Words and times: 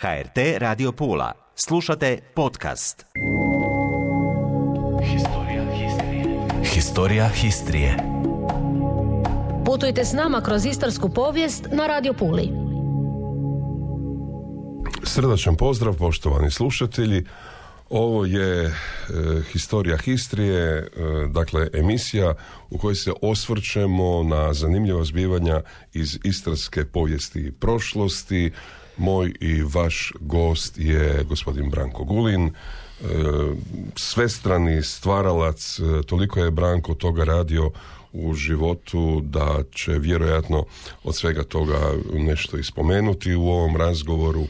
HRT 0.00 0.38
Radio 0.58 0.92
Pula. 0.92 1.32
Slušate 1.54 2.18
podcast. 2.34 3.06
Historija 5.04 5.64
Histrije. 5.74 6.64
Historija 6.74 7.28
Histrije. 7.28 7.96
Putujte 9.66 10.04
s 10.04 10.12
nama 10.12 10.40
kroz 10.40 10.66
istarsku 10.66 11.08
povijest 11.08 11.64
na 11.72 11.86
Radio 11.86 12.12
Puli. 12.12 12.48
Srdačan 15.02 15.56
pozdrav 15.56 15.94
poštovani 15.94 16.50
slušatelji. 16.50 17.24
Ovo 17.90 18.24
je 18.24 18.64
e, 18.64 18.72
Historija 19.52 19.96
Histrije, 19.96 20.78
e, 20.78 20.88
dakle 21.28 21.68
emisija 21.72 22.34
u 22.70 22.78
kojoj 22.78 22.94
se 22.94 23.12
osvrćemo 23.22 24.22
na 24.22 24.54
zanimljiva 24.54 25.04
zbivanja 25.04 25.62
iz 25.92 26.18
istarske 26.24 26.84
povijesti 26.84 27.40
i 27.40 27.52
prošlosti. 27.52 28.52
Moj 28.96 29.34
i 29.40 29.62
vaš 29.62 30.12
gost 30.20 30.78
je 30.78 31.24
gospodin 31.28 31.70
Branko 31.70 32.04
Gulin, 32.04 32.46
e, 32.46 32.52
svestrani 33.96 34.82
stvaralac, 34.82 35.78
e, 35.78 36.02
toliko 36.02 36.40
je 36.40 36.50
Branko 36.50 36.94
toga 36.94 37.24
radio 37.24 37.70
u 38.12 38.34
životu 38.34 39.20
da 39.24 39.62
će 39.72 39.92
vjerojatno 39.92 40.64
od 41.04 41.16
svega 41.16 41.42
toga 41.42 41.92
nešto 42.12 42.56
ispomenuti 42.56 43.34
u 43.34 43.42
ovom 43.42 43.76
razgovoru, 43.76 44.46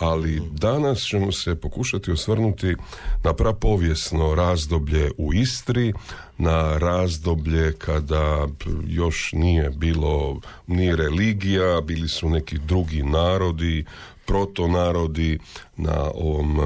ali 0.00 0.42
danas 0.52 1.00
ćemo 1.00 1.32
se 1.32 1.54
pokušati 1.54 2.12
osvrnuti 2.12 2.74
na 3.24 3.34
prapovijesno 3.34 4.34
razdoblje 4.34 5.10
u 5.18 5.34
Istri, 5.34 5.92
na 6.38 6.78
razdoblje 6.78 7.72
kada 7.72 8.46
još 8.86 9.32
nije 9.32 9.70
bilo 9.70 10.40
ni 10.66 10.96
religija, 10.96 11.80
bili 11.80 12.08
su 12.08 12.28
neki 12.28 12.58
drugi 12.58 13.02
narodi, 13.02 13.84
protonarodi 14.26 15.38
na 15.76 16.10
ovom 16.14 16.60
e, 16.60 16.62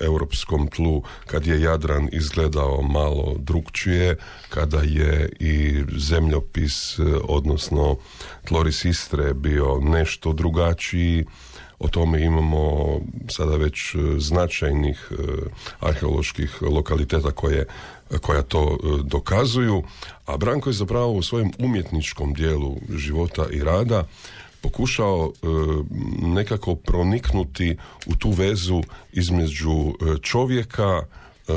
europskom 0.00 0.68
tlu 0.68 1.02
kad 1.26 1.46
je 1.46 1.60
Jadran 1.60 2.08
izgledao 2.12 2.82
malo 2.82 3.34
drugčije, 3.38 4.16
kada 4.48 4.80
je 4.80 5.28
i 5.40 5.84
zemljopis, 5.96 6.98
e, 6.98 7.02
odnosno 7.28 7.96
tloris 8.44 8.84
Istre 8.84 9.34
bio 9.34 9.80
nešto 9.80 10.32
drugačiji, 10.32 11.24
o 11.78 11.88
tome 11.88 12.24
imamo 12.24 12.86
sada 13.28 13.56
već 13.56 13.94
e, 13.94 13.98
značajnih 14.18 15.10
arheoloških 15.80 16.62
lokaliteta 16.62 17.30
koje 17.30 17.66
koja 18.20 18.42
to 18.42 18.78
dokazuju, 19.04 19.82
a 20.26 20.36
Branko 20.36 20.68
je 20.68 20.72
zapravo 20.72 21.12
u 21.12 21.22
svojem 21.22 21.50
umjetničkom 21.58 22.34
dijelu 22.34 22.76
života 22.90 23.46
i 23.50 23.60
rada 23.60 24.04
pokušao 24.60 25.32
e, 25.32 25.46
nekako 26.26 26.74
proniknuti 26.74 27.76
u 28.06 28.16
tu 28.16 28.30
vezu 28.30 28.82
između 29.12 29.70
e, 29.70 30.18
čovjeka 30.22 31.02
e, 31.02 31.52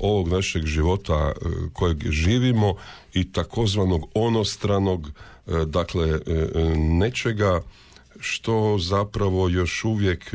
ovog 0.00 0.28
našeg 0.28 0.64
života 0.66 1.32
kojeg 1.72 2.10
živimo 2.10 2.74
i 3.14 3.32
takozvanog 3.32 4.08
onostranog 4.14 5.10
dakle 5.66 6.20
nečega 6.76 7.60
što 8.24 8.78
zapravo 8.78 9.48
još 9.48 9.84
uvijek, 9.84 10.34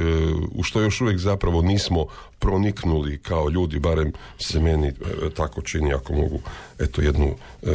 u 0.51 0.63
što 0.63 0.81
još 0.81 1.01
uvijek 1.01 1.19
zapravo 1.19 1.61
nismo 1.61 2.05
proniknuli 2.39 3.17
kao 3.17 3.49
ljudi, 3.49 3.79
barem 3.79 4.13
se 4.39 4.59
meni 4.59 4.87
e, 4.87 4.93
tako 5.35 5.61
čini 5.61 5.93
ako 5.93 6.13
mogu 6.13 6.41
eto 6.79 7.01
jednu 7.01 7.35
e, 7.63 7.67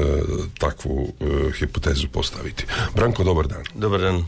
takvu 0.58 1.08
e, 1.20 1.24
hipotezu 1.58 2.08
postaviti. 2.08 2.66
Branko, 2.94 3.24
dobar 3.24 3.46
dan. 3.46 3.64
Dobar 3.74 4.00
dan. 4.00 4.24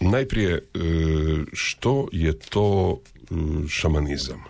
najprije, 0.00 0.62
što 1.52 2.08
je 2.12 2.38
to 2.38 2.98
šamanizam? 3.68 4.44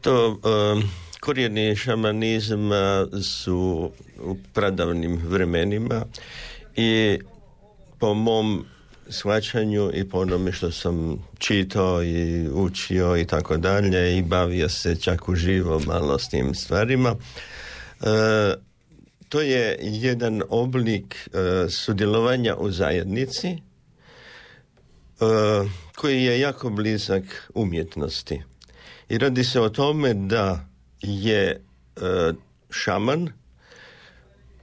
To 0.00 0.38
korijeni 1.20 1.76
šamanizma 1.76 3.06
su 3.22 3.90
u 4.20 4.36
pradavnim 4.52 5.20
vremenima 5.24 6.04
i 6.76 7.18
po 8.04 8.14
mom 8.14 8.64
shvaćanju 9.08 9.90
i 9.94 10.08
po 10.08 10.18
onome 10.18 10.52
što 10.52 10.70
sam 10.70 11.24
čitao 11.38 12.02
i 12.02 12.48
učio 12.48 13.16
i 13.16 13.26
tako 13.26 13.56
dalje 13.56 14.18
i 14.18 14.22
bavio 14.22 14.68
se 14.68 14.96
čak 14.96 15.28
uživo 15.28 15.80
malo 15.86 16.18
s 16.18 16.28
tim 16.28 16.54
stvarima. 16.54 17.14
E, 17.14 17.16
to 19.28 19.40
je 19.40 19.78
jedan 19.80 20.42
oblik 20.48 21.14
e, 21.32 21.68
sudjelovanja 21.70 22.56
u 22.56 22.70
zajednici 22.70 23.48
e, 23.48 23.58
koji 25.96 26.22
je 26.22 26.40
jako 26.40 26.70
blizak 26.70 27.50
umjetnosti. 27.54 28.42
I 29.08 29.18
radi 29.18 29.44
se 29.44 29.60
o 29.60 29.68
tome 29.68 30.14
da 30.14 30.68
je 31.02 31.60
šaman 32.70 33.28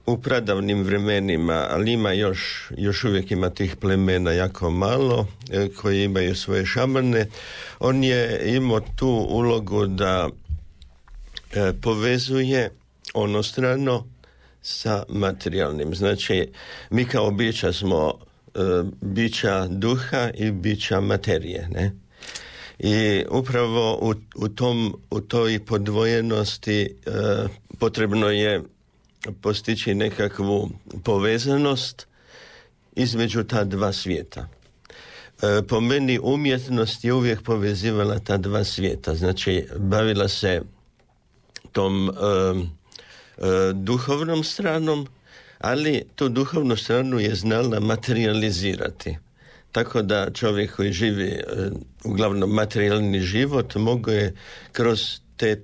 u 0.06 0.18
pradavnim 0.18 0.82
vremenima, 0.82 1.66
ali 1.70 1.92
ima 1.92 2.12
još, 2.12 2.70
još 2.76 3.04
uvijek 3.04 3.30
ima 3.30 3.50
tih 3.50 3.76
plemena 3.76 4.32
jako 4.32 4.70
malo 4.70 5.26
e, 5.50 5.68
koji 5.68 6.04
imaju 6.04 6.34
svoje 6.34 6.66
šamane. 6.66 7.26
On 7.80 8.04
je 8.04 8.42
imao 8.56 8.80
tu 8.80 9.26
ulogu 9.28 9.86
da 9.86 10.28
e, 11.52 11.72
povezuje 11.82 12.70
onostrano 13.14 14.06
sa 14.62 15.02
materijalnim. 15.08 15.94
Znači, 15.94 16.48
mi 16.90 17.04
kao 17.04 17.30
bića 17.30 17.72
smo 17.72 18.14
e, 18.54 18.58
bića 19.00 19.66
duha 19.66 20.30
i 20.34 20.50
bića 20.50 21.00
materije, 21.00 21.68
ne? 21.70 21.92
I 22.78 23.24
upravo 23.30 23.98
u, 24.02 24.14
u, 24.36 24.48
tom, 24.48 25.00
u 25.10 25.20
toj 25.20 25.64
podvojenosti 25.64 26.96
potrebno 27.78 28.28
je 28.28 28.62
postići 29.40 29.94
nekakvu 29.94 30.70
povezanost 31.04 32.06
između 32.96 33.44
ta 33.44 33.64
dva 33.64 33.92
svijeta. 33.92 34.48
E, 35.42 35.62
po 35.68 35.80
meni 35.80 36.18
umjetnost 36.22 37.04
je 37.04 37.12
uvijek 37.12 37.42
povezivala 37.42 38.18
ta 38.18 38.36
dva 38.36 38.64
svijeta. 38.64 39.14
Znači, 39.14 39.66
bavila 39.78 40.28
se 40.28 40.62
tom 41.72 42.08
e, 42.08 42.12
e, 42.12 43.72
duhovnom 43.72 44.44
stranom, 44.44 45.06
ali 45.58 46.02
tu 46.14 46.28
duhovnu 46.28 46.76
stranu 46.76 47.20
je 47.20 47.34
znala 47.34 47.80
materializirati. 47.80 49.18
Tako 49.72 50.02
da 50.02 50.30
čovjek 50.30 50.76
koji 50.76 50.92
živi 50.92 51.40
uglavnom 52.04 52.50
materijalni 52.50 53.20
život 53.20 53.74
mogu 53.74 54.10
je 54.10 54.34
kroz 54.72 55.00
te 55.36 55.62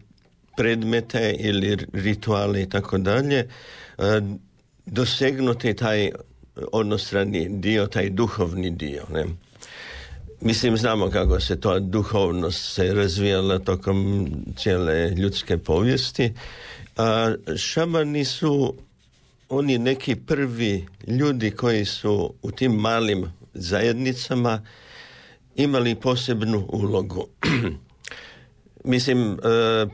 predmete 0.58 1.36
ili 1.38 1.76
rituale 1.92 2.62
i 2.62 2.69
tako 2.69 2.98
dalje, 2.98 3.38
e, 3.38 4.20
dosegnuti 4.86 5.74
taj 5.74 6.10
onostrani 6.72 7.48
dio, 7.48 7.86
taj 7.86 8.10
duhovni 8.10 8.70
dio. 8.70 9.04
Ne? 9.12 9.24
Mislim, 10.41 10.76
znamo 10.76 11.10
kako 11.10 11.41
se 11.41 11.60
to 11.60 11.80
duhovnost 11.80 12.74
se 12.74 12.94
razvijala 12.94 13.58
tokom 13.58 14.30
cijele 14.56 15.10
ljudske 15.10 15.58
povijesti. 15.58 16.32
A 16.97 17.34
šamani 17.56 18.24
su 18.24 18.74
oni 19.48 19.78
neki 19.78 20.16
prvi 20.16 20.86
ljudi 21.06 21.50
koji 21.50 21.84
su 21.84 22.34
u 22.42 22.50
tim 22.50 22.72
malim 22.72 23.32
zajednicama 23.54 24.62
imali 25.56 25.94
posebnu 25.94 26.66
ulogu. 26.68 27.28
Mislim, 28.88 29.32
e, 29.32 29.37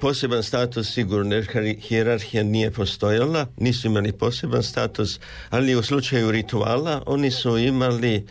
poseban 0.00 0.42
status 0.42 0.92
sigurno, 0.92 1.34
jer 1.34 1.46
hierarhija 1.80 2.42
nije 2.42 2.70
postojala, 2.70 3.46
nisu 3.56 3.86
imali 3.86 4.12
poseban 4.12 4.62
status, 4.62 5.20
ali 5.50 5.74
u 5.74 5.82
slučaju 5.82 6.30
rituala 6.30 7.02
oni 7.06 7.30
su 7.30 7.58
imali 7.58 8.26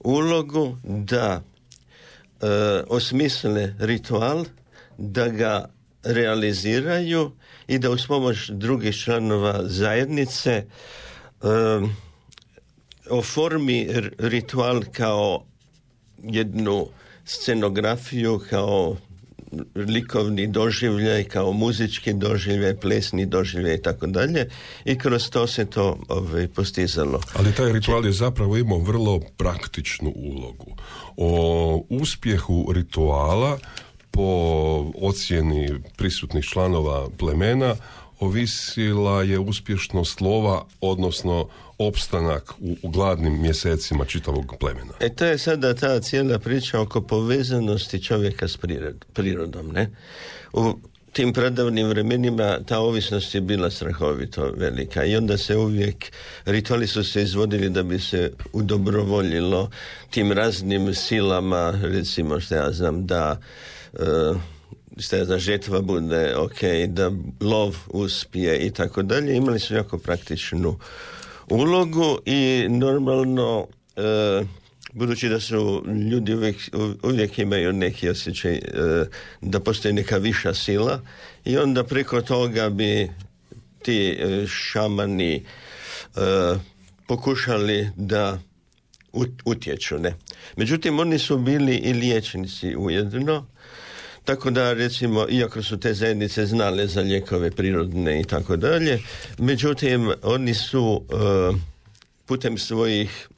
ulogu 0.00 0.76
da 0.84 1.42
e, 2.40 2.46
osmisle 2.88 3.74
ritual, 3.78 4.44
da 4.96 5.28
ga 5.28 5.70
realiziraju 6.02 7.32
i 7.68 7.78
da 7.78 7.90
uz 7.90 8.06
pomoć 8.06 8.50
drugih 8.50 8.96
članova 8.96 9.60
zajednice 9.64 10.50
e, 10.50 10.66
oformi 13.10 13.88
ritual 14.18 14.82
kao 14.92 15.44
jednu 16.22 16.88
scenografiju, 17.24 18.40
kao 18.50 18.96
likovni 19.74 20.46
doživljaj, 20.46 21.24
kao 21.24 21.52
muzički 21.52 22.12
doživljaj, 22.12 22.76
plesni 22.76 23.26
doživljaj 23.26 23.74
i 23.74 23.82
tako 23.82 24.06
dalje 24.06 24.48
i 24.84 24.98
kroz 24.98 25.30
to 25.30 25.46
se 25.46 25.64
to 25.64 25.98
ovaj, 26.08 26.48
postizalo. 26.48 27.20
Ali 27.34 27.52
taj 27.52 27.72
ritual 27.72 28.06
je 28.06 28.12
zapravo 28.12 28.56
imao 28.56 28.78
vrlo 28.78 29.20
praktičnu 29.36 30.12
ulogu. 30.16 30.76
O 31.16 31.84
uspjehu 31.88 32.72
rituala 32.72 33.58
po 34.10 34.92
ocjeni 35.00 35.70
prisutnih 35.96 36.44
članova 36.44 37.08
plemena 37.18 37.76
ovisila 38.20 39.22
je 39.22 39.38
uspješnost 39.38 40.20
lova, 40.20 40.64
odnosno 40.80 41.48
opstanak 41.78 42.52
u, 42.60 42.76
u 42.82 42.88
gladnim 42.88 43.42
mjesecima 43.42 44.04
čitavog 44.04 44.54
plemena. 44.60 44.92
E 45.00 45.08
to 45.14 45.24
je 45.24 45.38
sada 45.38 45.74
ta 45.74 46.00
cijela 46.00 46.38
priča 46.38 46.80
oko 46.80 47.00
povezanosti 47.00 48.02
čovjeka 48.02 48.48
s 48.48 48.58
prirodom, 49.12 49.68
ne? 49.68 49.90
U 50.52 50.78
tim 51.12 51.32
pradavnim 51.32 51.88
vremenima 51.88 52.58
ta 52.66 52.78
ovisnost 52.78 53.34
je 53.34 53.40
bila 53.40 53.70
strahovito 53.70 54.52
velika 54.56 55.04
i 55.04 55.16
onda 55.16 55.38
se 55.38 55.56
uvijek, 55.56 56.12
rituali 56.44 56.86
su 56.86 57.04
se 57.04 57.22
izvodili 57.22 57.70
da 57.70 57.82
bi 57.82 57.98
se 57.98 58.32
udobrovoljilo 58.52 59.70
tim 60.10 60.32
raznim 60.32 60.94
silama, 60.94 61.74
recimo 61.82 62.40
što 62.40 62.54
ja 62.54 62.72
znam, 62.72 63.06
da 63.06 63.40
uh, 63.92 64.36
što 64.98 65.16
ja 65.16 65.24
znam, 65.24 65.38
žetva 65.38 65.80
bude 65.80 66.36
ok, 66.36 66.88
da 66.88 67.10
lov 67.40 67.76
uspije 67.88 68.66
i 68.66 68.70
tako 68.70 69.02
dalje. 69.02 69.36
Imali 69.36 69.58
su 69.58 69.74
jako 69.74 69.98
praktičnu 69.98 70.78
ulogu 71.50 72.18
i 72.26 72.66
normalno 72.68 73.58
uh, 73.60 74.48
budući 74.92 75.28
da 75.28 75.40
su 75.40 75.84
ljudi 76.10 76.34
uvijek, 76.34 76.56
uvijek 77.02 77.38
imaju 77.38 77.72
neki 77.72 78.08
osjećaj 78.08 78.54
e, 78.54 78.60
da 79.40 79.60
postoji 79.60 79.94
neka 79.94 80.16
viša 80.16 80.54
sila 80.54 81.00
i 81.44 81.58
onda 81.58 81.84
preko 81.84 82.22
toga 82.22 82.70
bi 82.70 83.10
ti 83.82 84.16
e, 84.20 84.46
šamani 84.46 85.34
e, 85.34 85.40
pokušali 87.06 87.90
da 87.96 88.38
utječu. 89.44 89.98
Ne? 89.98 90.14
Međutim, 90.56 90.98
oni 90.98 91.18
su 91.18 91.38
bili 91.38 91.76
i 91.76 91.92
liječnici 91.92 92.76
ujedno, 92.76 93.46
tako 94.28 94.50
da 94.50 94.72
recimo, 94.72 95.26
iako 95.28 95.62
su 95.62 95.80
te 95.80 95.94
zajednice 95.94 96.46
znale 96.46 96.86
za 96.86 97.00
lijekove 97.00 97.50
prirodne 97.50 98.20
i 98.20 98.24
tako 98.24 98.56
dalje, 98.56 99.00
međutim, 99.38 100.12
oni 100.22 100.54
su 100.54 101.02
putem 102.26 102.58
svojih 102.58 103.28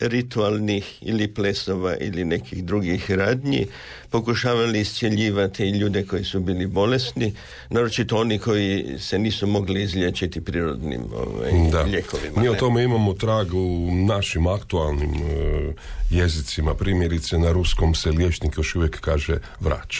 ritualnih 0.00 0.98
ili 1.00 1.34
plesova 1.34 1.96
ili 1.96 2.24
nekih 2.24 2.64
drugih 2.64 3.10
radnji 3.10 3.66
pokušavali 4.10 4.80
iscjeljivati 4.80 5.70
ljude 5.70 6.06
koji 6.06 6.24
su 6.24 6.40
bili 6.40 6.66
bolesni, 6.66 7.34
naročito 7.70 8.16
oni 8.16 8.38
koji 8.38 8.98
se 8.98 9.18
nisu 9.18 9.46
mogli 9.46 9.82
izliječiti 9.82 10.44
prirodnim 10.44 11.02
ovaj, 11.16 11.70
da. 11.72 11.82
lijekovima. 11.82 12.40
Mi 12.40 12.48
o 12.48 12.54
tome 12.54 12.82
imamo 12.82 13.14
trag 13.14 13.54
u 13.54 13.90
našim 14.06 14.46
aktualnim 14.46 15.10
uh, 15.10 15.74
jezicima. 16.10 16.74
Primjerice 16.74 17.38
na 17.38 17.52
ruskom 17.52 17.94
se 17.94 18.10
liječnik 18.10 18.56
još 18.56 18.74
uvijek 18.74 19.00
kaže 19.00 19.36
vrač. 19.60 19.98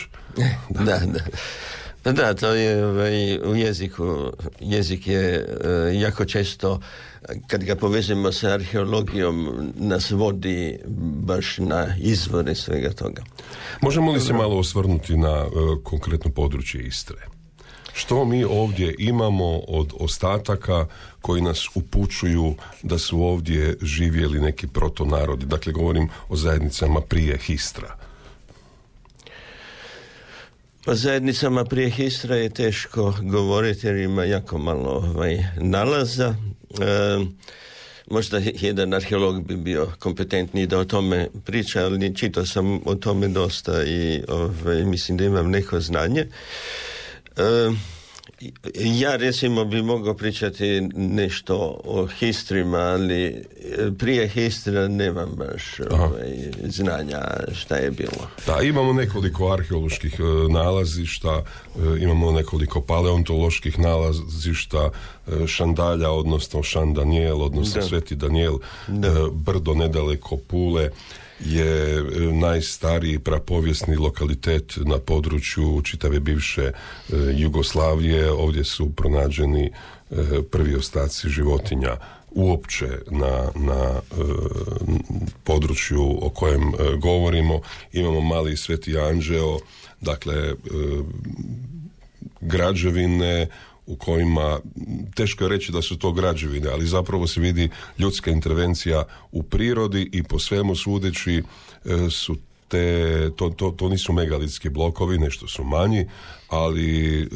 da, 0.68 0.82
da. 0.84 1.06
da. 1.06 1.20
Pa 2.02 2.12
da, 2.12 2.34
to 2.34 2.54
je 2.54 2.86
ovaj, 2.86 3.38
u 3.38 3.56
jeziku, 3.56 4.32
jezik 4.60 5.06
je 5.06 5.46
uh, 5.46 6.02
jako 6.02 6.24
često 6.24 6.80
kad 7.46 7.64
ga 7.64 7.76
povežemo 7.76 8.32
sa 8.32 8.48
arheologijom 8.48 9.72
nas 9.76 10.10
vodi 10.10 10.78
baš 11.26 11.58
na 11.58 11.96
izvore 11.98 12.54
svega 12.54 12.92
toga. 12.92 13.22
Možemo 13.80 14.12
li 14.12 14.20
se 14.20 14.32
malo 14.32 14.58
osvrnuti 14.58 15.16
na 15.16 15.46
uh, 15.46 15.82
konkretno 15.82 16.30
područje 16.30 16.82
Istre? 16.82 17.16
Što 17.92 18.24
mi 18.24 18.44
ovdje 18.44 18.94
imamo 18.98 19.58
od 19.58 19.92
ostataka 20.00 20.86
koji 21.20 21.42
nas 21.42 21.66
upućuju 21.74 22.54
da 22.82 22.98
su 22.98 23.22
ovdje 23.22 23.76
živjeli 23.82 24.40
neki 24.40 24.66
protonarodi? 24.66 25.46
Dakle, 25.46 25.72
govorim 25.72 26.08
o 26.28 26.36
zajednicama 26.36 27.00
prije 27.00 27.38
Histra. 27.38 27.96
O 30.86 30.94
zajednicama 30.94 31.64
prije 31.64 31.90
Histra 31.90 32.36
je 32.36 32.50
teško 32.50 33.14
govoriti 33.22 33.86
jer 33.86 33.96
ima 33.96 34.24
jako 34.24 34.58
malo 34.58 34.90
ovaj, 34.90 35.38
nalaza. 35.56 36.34
E, 36.80 37.24
možda 38.10 38.40
jedan 38.44 38.94
arheolog 38.94 39.46
bi 39.46 39.56
bio 39.56 39.92
kompetentniji 39.98 40.66
da 40.66 40.78
o 40.78 40.84
tome 40.84 41.28
priča, 41.44 41.84
ali 41.84 42.14
čitao 42.14 42.46
sam 42.46 42.80
o 42.84 42.94
tome 42.94 43.28
dosta 43.28 43.84
i 43.84 44.22
ovaj, 44.28 44.84
mislim 44.84 45.18
da 45.18 45.24
imam 45.24 45.50
neko 45.50 45.80
znanje. 45.80 46.26
E, 47.36 47.70
ja 48.74 49.16
recimo 49.16 49.64
bi 49.64 49.82
mogao 49.82 50.14
pričati 50.14 50.80
nešto 50.94 51.80
o 51.84 52.06
histrima, 52.06 52.78
ali 52.78 53.24
e, 53.24 53.44
prije 53.98 54.28
histra 54.28 54.88
nemam 54.88 55.30
baš 55.36 55.80
ovaj, 55.90 56.50
znanja 56.64 57.20
šta 57.54 57.76
je 57.76 57.90
bilo. 57.90 58.28
Da, 58.46 58.62
imamo 58.62 58.92
nekoliko 58.92 59.52
arheoloških 59.52 60.14
e, 60.20 60.52
nalazišta, 60.52 61.42
e, 61.76 62.02
imamo 62.02 62.32
nekoliko 62.32 62.80
paleontoloških 62.80 63.78
nalazišta, 63.78 64.90
Šandalja, 65.46 66.10
odnosno 66.10 66.62
Šan 66.62 66.94
Daniel, 66.94 67.42
odnosno 67.42 67.82
Sveti 67.82 68.14
Daniel, 68.14 68.58
brdo 69.32 69.74
nedaleko 69.74 70.36
Pule 70.36 70.90
je 71.44 71.98
e, 71.98 72.02
najstariji 72.32 73.18
prapovijesni 73.18 73.96
lokalitet 73.96 74.72
na 74.76 74.98
području 74.98 75.82
čitave 75.84 76.20
bivše 76.20 76.62
e, 76.62 76.72
Jugoslavije. 77.36 78.32
Ovdje 78.32 78.64
su 78.64 78.90
pronađeni 78.90 79.66
e, 79.66 79.72
prvi 80.50 80.74
ostaci 80.74 81.28
životinja 81.28 81.96
uopće 82.34 82.86
na, 83.10 83.48
na 83.54 84.00
području 85.44 86.18
o 86.26 86.30
kojem 86.30 86.72
govorimo. 86.98 87.60
Imamo 87.92 88.20
mali 88.20 88.56
sveti 88.56 88.98
anđeo, 88.98 89.58
dakle 90.00 90.54
građevine 92.40 93.46
u 93.86 93.96
kojima 93.96 94.60
teško 95.14 95.44
je 95.44 95.50
reći 95.50 95.72
da 95.72 95.82
su 95.82 95.98
to 95.98 96.12
građevine, 96.12 96.68
ali 96.68 96.86
zapravo 96.86 97.26
se 97.26 97.40
vidi 97.40 97.68
ljudska 97.98 98.30
intervencija 98.30 99.04
u 99.32 99.42
prirodi 99.42 100.10
i 100.12 100.22
po 100.22 100.38
svemu 100.38 100.76
sudeći 100.76 101.42
e, 101.84 102.10
su 102.10 102.36
te, 102.72 103.30
to, 103.36 103.50
to, 103.50 103.70
to 103.70 103.88
nisu 103.88 104.12
megalitski 104.12 104.68
blokovi, 104.68 105.18
nešto 105.18 105.48
su 105.48 105.64
manji, 105.64 106.06
ali 106.48 107.22
e, 107.22 107.26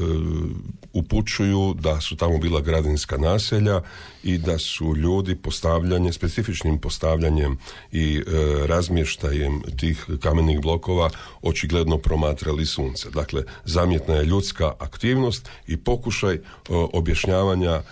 upućuju 0.92 1.74
da 1.80 2.00
su 2.00 2.16
tamo 2.16 2.38
bila 2.38 2.60
gradinska 2.60 3.16
naselja 3.16 3.80
i 4.22 4.38
da 4.38 4.58
su 4.58 4.96
ljudi 4.96 5.36
postavljanje, 5.36 6.12
specifičnim 6.12 6.78
postavljanjem 6.78 7.58
i 7.92 8.16
e, 8.16 8.22
razmještajem 8.66 9.62
tih 9.76 10.06
kamenih 10.20 10.60
blokova 10.60 11.10
očigledno 11.42 11.98
promatrali 11.98 12.66
sunce. 12.66 13.10
Dakle, 13.10 13.42
zamjetna 13.64 14.14
je 14.14 14.24
ljudska 14.24 14.72
aktivnost 14.78 15.48
i 15.66 15.76
pokušaj 15.76 16.34
e, 16.34 16.40
objašnjavanja 16.70 17.72
e, 17.72 17.82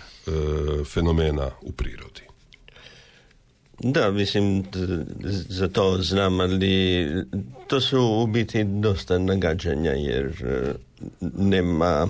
fenomena 0.93 1.51
u 1.61 1.71
prirodi. 1.71 2.24
Da, 3.79 4.11
mislim, 4.11 4.63
za 5.49 5.67
to 5.67 5.97
znam, 6.01 6.39
ali 6.39 7.05
to 7.67 7.81
su 7.81 8.01
u 8.01 8.27
biti 8.27 8.63
dosta 8.63 9.17
nagađanja, 9.17 9.91
jer 9.91 10.25
e, 10.45 10.73
nema 11.37 12.07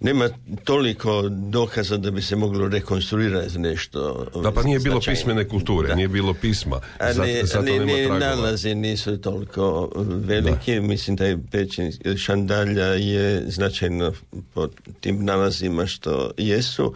nema 0.00 0.28
toliko 0.64 1.28
dokaza 1.28 1.96
da 1.96 2.10
bi 2.10 2.22
se 2.22 2.36
moglo 2.36 2.68
rekonstruirati 2.68 3.58
nešto. 3.58 4.26
Da, 4.42 4.52
pa 4.52 4.62
nije 4.62 4.78
bilo 4.78 5.00
pismene 5.00 5.48
kulture, 5.48 5.94
nije 5.94 6.08
bilo 6.08 6.34
pisma. 6.34 6.80
Ali, 6.98 7.40
zato, 7.44 7.62
ni, 7.62 8.06
nalazi 8.06 8.74
nisu 8.74 9.16
toliko 9.16 9.92
veliki. 10.06 10.80
Mislim 10.80 11.16
da 11.16 11.26
je 11.26 11.38
Pečin 11.50 11.92
Šandalja 12.18 12.86
je 12.86 13.42
značajno 13.46 14.12
po 14.54 14.68
tim 15.00 15.24
nalazima 15.24 15.86
što 15.86 16.30
jesu. 16.38 16.94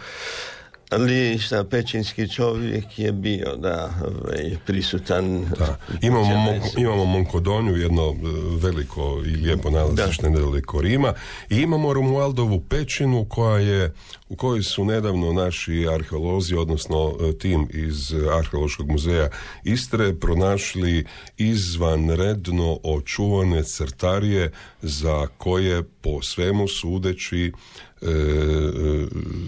Ali 0.90 1.38
šta, 1.38 1.64
pećinski 1.64 2.28
čovjek 2.28 2.98
je 2.98 3.12
bio, 3.12 3.56
da, 3.56 3.90
ovaj, 4.04 4.56
prisutan. 4.66 5.44
Da. 5.58 5.78
Imamo, 6.02 6.36
monko, 6.36 6.68
imamo 6.76 7.04
Monkodonju, 7.04 7.76
jedno 7.76 8.02
e, 8.02 8.14
veliko 8.62 9.22
i 9.26 9.30
lijepo 9.30 9.70
nalazište 9.70 10.30
nedaleko 10.30 10.80
Rima. 10.80 11.14
I 11.50 11.56
imamo 11.56 11.92
Romualdovu 11.92 12.60
pećinu 12.60 13.26
koja 13.28 13.58
je, 13.58 13.94
u 14.28 14.36
kojoj 14.36 14.62
su 14.62 14.84
nedavno 14.84 15.32
naši 15.32 15.86
arheolozi, 15.94 16.54
odnosno 16.54 17.16
e, 17.20 17.38
tim 17.38 17.68
iz 17.72 18.14
Arheološkog 18.38 18.90
muzeja 18.90 19.28
Istre, 19.64 20.14
pronašli 20.14 21.06
izvanredno 21.36 22.78
očuvane 22.82 23.64
crtarije 23.64 24.52
za 24.82 25.26
koje 25.26 25.82
po 25.82 26.22
svemu 26.22 26.68
sudeći 26.68 27.52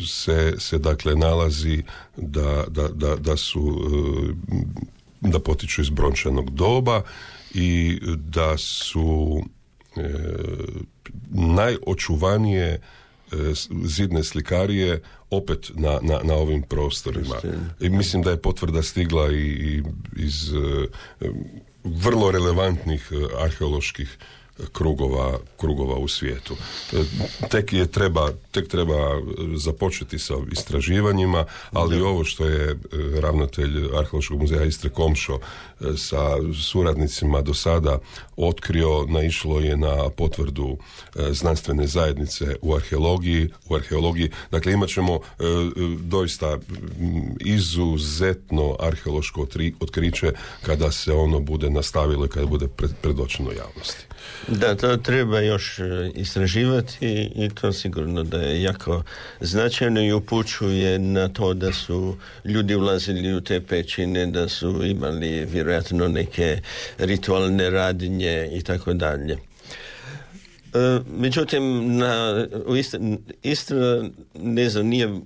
se, 0.07 0.55
se 0.59 0.79
dakle 0.79 1.15
nalazi 1.17 1.83
da, 2.17 2.65
da, 2.69 2.89
da, 2.89 3.17
da 3.17 3.37
su 3.37 3.81
e, 5.23 5.29
da 5.29 5.41
potiču 5.41 5.83
iz 5.83 5.91
brončanog 5.91 6.51
doba 6.51 7.03
i 7.55 8.01
da 8.17 8.59
su 8.59 9.43
e, 9.97 10.09
najočuvanije 11.31 12.81
zidne 13.85 14.25
slikarije 14.25 15.03
opet 15.31 15.71
na, 15.75 15.99
na, 16.03 16.21
na 16.25 16.35
ovim 16.35 16.63
prostorima. 16.63 17.37
I 17.81 17.89
mislim 17.89 18.23
da 18.23 18.31
je 18.31 18.43
potvrda 18.43 18.83
stigla 18.83 19.33
i, 19.33 19.83
iz 20.17 20.53
vrlo 21.85 22.31
relevantnih 22.31 23.11
arheoloških 23.39 24.19
krugova, 24.73 25.39
krugova 25.57 25.97
u 25.97 26.09
svijetu. 26.09 26.57
E, 26.93 26.97
tek 27.49 27.73
je 27.73 27.87
treba, 27.87 28.33
tek 28.51 28.69
treba 28.69 29.21
započeti 29.57 30.19
sa 30.19 30.35
istraživanjima, 30.53 31.45
ali 31.71 32.01
ovo 32.01 32.25
što 32.25 32.47
je 32.47 32.77
ravnatelj 33.21 33.85
Arheološkog 33.85 34.41
muzeja 34.41 34.65
Istre 34.65 34.91
Komšo 34.91 35.39
sa 35.97 36.37
suradnicima 36.63 37.43
do 37.43 37.55
sada 37.55 37.99
otkrio, 38.37 39.07
naišlo 39.09 39.61
je 39.61 39.77
na 39.77 40.11
potvrdu 40.17 40.79
znanstvene 41.31 41.87
zajednice 41.87 42.57
u 42.63 42.75
arheologiji, 42.75 43.49
u 43.69 43.75
arheologiji. 43.75 44.31
Dakle, 44.51 44.73
imat 44.73 44.89
ćemo 44.89 45.21
doista 46.01 46.59
izuzetno 47.41 48.77
arheološko 48.81 49.47
otkriće 49.81 50.33
kada 50.63 50.91
se 50.91 51.13
ono 51.13 51.41
bude 51.41 51.71
nastavilo 51.71 52.27
i 52.27 52.29
kada 52.29 52.47
bude 52.47 52.67
predočeno 53.03 53.53
javnosti. 53.53 54.05
Da, 54.49 54.77
to 54.77 54.97
treba 54.97 55.41
još 55.41 55.79
e, 55.79 56.11
istraživati 56.15 57.31
i 57.35 57.51
to 57.61 57.73
sigurno 57.73 58.23
da 58.23 58.41
je 58.41 58.63
jako 58.63 59.03
značajno 59.41 60.01
i 60.01 60.13
upućuje 60.13 60.99
na 60.99 61.29
to 61.29 61.55
da 61.55 61.73
su 61.73 62.17
ljudi 62.45 62.75
ulazili 62.75 63.35
u 63.35 63.41
te 63.41 63.61
pećine, 63.61 64.27
da 64.27 64.49
su 64.49 64.85
imali 64.85 65.45
vjerojatno 65.45 65.70
neke 66.09 66.61
ritualne 66.99 67.71
radnje 67.71 68.49
i 68.53 68.63
tako 68.63 68.93
dalje. 68.93 69.37
E, 70.75 71.01
međutim, 71.19 71.97
na, 71.97 72.47
Istra, 73.43 74.03
ne 74.35 74.69
znam, 74.69 74.87
nije 74.87 75.21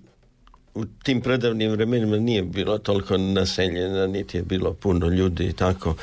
u 0.75 0.85
tim 1.02 1.21
predavnim 1.21 1.71
vremenima 1.71 2.16
nije 2.16 2.43
bilo 2.43 2.78
toliko 2.78 3.16
naseljena, 3.16 4.07
niti 4.07 4.37
je 4.37 4.43
bilo 4.43 4.73
puno 4.73 5.09
ljudi 5.09 5.45
i 5.45 5.52
tako. 5.52 5.97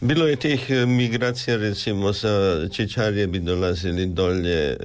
Bilo 0.00 0.26
je 0.26 0.36
tih 0.36 0.70
e, 0.70 0.86
migracija, 0.86 1.56
recimo, 1.56 2.12
sa 2.12 2.28
Čičarije 2.68 3.26
bi 3.26 3.38
dolazili 3.38 4.06
dolje 4.06 4.70
e, 4.70 4.76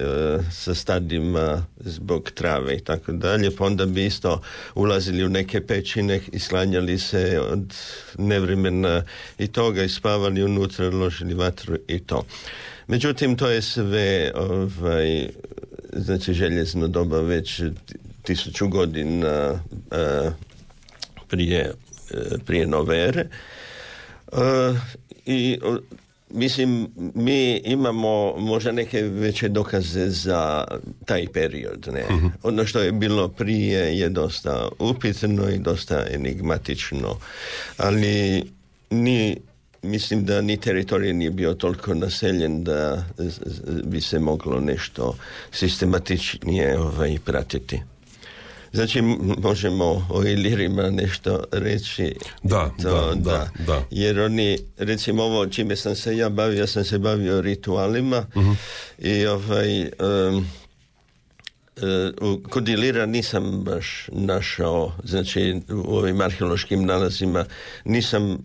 sa 0.50 0.74
stadima 0.74 1.66
zbog 1.80 2.30
trave 2.30 2.76
i 2.76 2.80
tako 2.80 3.12
dalje, 3.12 3.56
pa 3.56 3.64
onda 3.64 3.86
bi 3.86 4.06
isto 4.06 4.42
ulazili 4.74 5.24
u 5.24 5.28
neke 5.28 5.66
pećine 5.66 6.20
i 6.32 6.38
slanjali 6.38 6.98
se 6.98 7.40
od 7.50 7.74
nevremena 8.18 9.02
i 9.38 9.46
toga 9.46 9.82
i 9.82 9.88
spavali 9.88 10.42
unutra, 10.42 10.90
ložili 10.90 11.34
vatru 11.34 11.76
i 11.88 11.98
to. 11.98 12.24
Međutim, 12.86 13.36
to 13.36 13.50
je 13.50 13.62
sve 13.62 14.32
ovaj, 14.34 15.28
znači 15.92 16.32
željezno 16.32 16.88
doba 16.88 17.20
već 17.20 17.62
tisuću 18.22 18.68
godina 18.68 19.60
e, 19.90 20.30
prije, 21.28 21.72
e, 22.10 22.38
prije 22.46 22.66
novere. 22.66 23.26
E, 24.32 24.36
I 25.26 25.58
mislim, 26.30 26.88
mi 27.14 27.56
imamo 27.64 28.34
možda 28.38 28.72
neke 28.72 29.02
veće 29.02 29.48
dokaze 29.48 30.08
za 30.08 30.64
taj 31.04 31.26
period. 31.32 31.88
Ne? 31.92 32.04
uh 32.16 32.30
Ono 32.42 32.66
što 32.66 32.80
je 32.80 32.92
bilo 32.92 33.28
prije 33.28 33.98
je 33.98 34.08
dosta 34.08 34.68
upitno 34.78 35.50
i 35.50 35.58
dosta 35.58 36.06
enigmatično, 36.10 37.16
ali 37.76 38.42
ni 38.90 39.36
mislim 39.82 40.24
da 40.24 40.40
ni 40.40 40.56
teritorij 40.56 41.12
nije 41.12 41.30
bio 41.30 41.54
toliko 41.54 41.94
naseljen 41.94 42.64
da 42.64 43.04
bi 43.84 44.00
se 44.00 44.18
moglo 44.18 44.60
nešto 44.60 45.16
sistematičnije 45.52 46.78
ovaj, 46.78 47.18
pratiti. 47.24 47.82
Znači, 48.72 49.02
možemo 49.38 50.06
o 50.10 50.24
Ilirima 50.24 50.90
nešto 50.90 51.44
reći. 51.52 52.14
Da, 52.42 52.70
da, 52.78 53.12
da, 53.14 53.48
da, 53.66 53.84
Jer 53.90 54.20
oni, 54.20 54.58
recimo 54.78 55.22
ovo 55.22 55.46
čime 55.46 55.76
sam 55.76 55.96
se 55.96 56.16
ja 56.16 56.28
bavio, 56.28 56.60
ja 56.60 56.66
sam 56.66 56.84
se 56.84 56.98
bavio 56.98 57.40
ritualima. 57.40 58.26
Uh 58.34 58.56
i 58.98 59.26
ovaj... 59.26 59.82
Um, 59.82 60.46
kod 62.50 62.68
Ilira 62.68 63.06
nisam 63.06 63.62
baš 63.64 64.08
našao, 64.12 64.92
znači 65.04 65.60
u 65.86 65.96
ovim 65.96 66.20
arheološkim 66.20 66.84
nalazima 66.86 67.44
nisam 67.84 68.38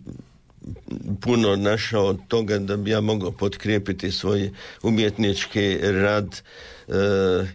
puno 1.20 1.56
našao 1.56 2.14
toga 2.28 2.58
da 2.58 2.76
bi 2.76 2.90
ja 2.90 3.00
mogao 3.00 3.30
potkrijepiti 3.30 4.12
svoj 4.12 4.50
umjetnički 4.82 5.78
rad 5.82 6.42
e, 6.88 6.92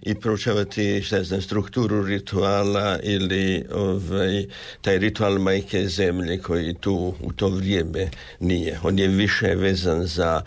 i 0.01 0.15
proučavati 0.15 1.01
šta 1.01 1.24
znam, 1.24 1.41
strukturu 1.41 2.05
rituala 2.05 3.00
ili 3.03 3.65
ovaj, 3.74 4.46
taj 4.82 4.98
ritual 4.98 5.39
majke 5.39 5.88
zemlje 5.88 6.38
koji 6.38 6.74
tu 6.74 7.13
u 7.22 7.34
to 7.34 7.50
vrijeme 7.50 8.10
nije. 8.39 8.79
On 8.84 9.00
je 9.00 9.08
više 9.08 9.55
vezan 9.55 10.05
za 10.05 10.41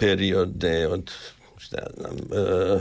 periode 0.00 0.86
od 0.86 1.12
šta 1.58 1.78
znam, 1.96 2.16
e, 2.16 2.80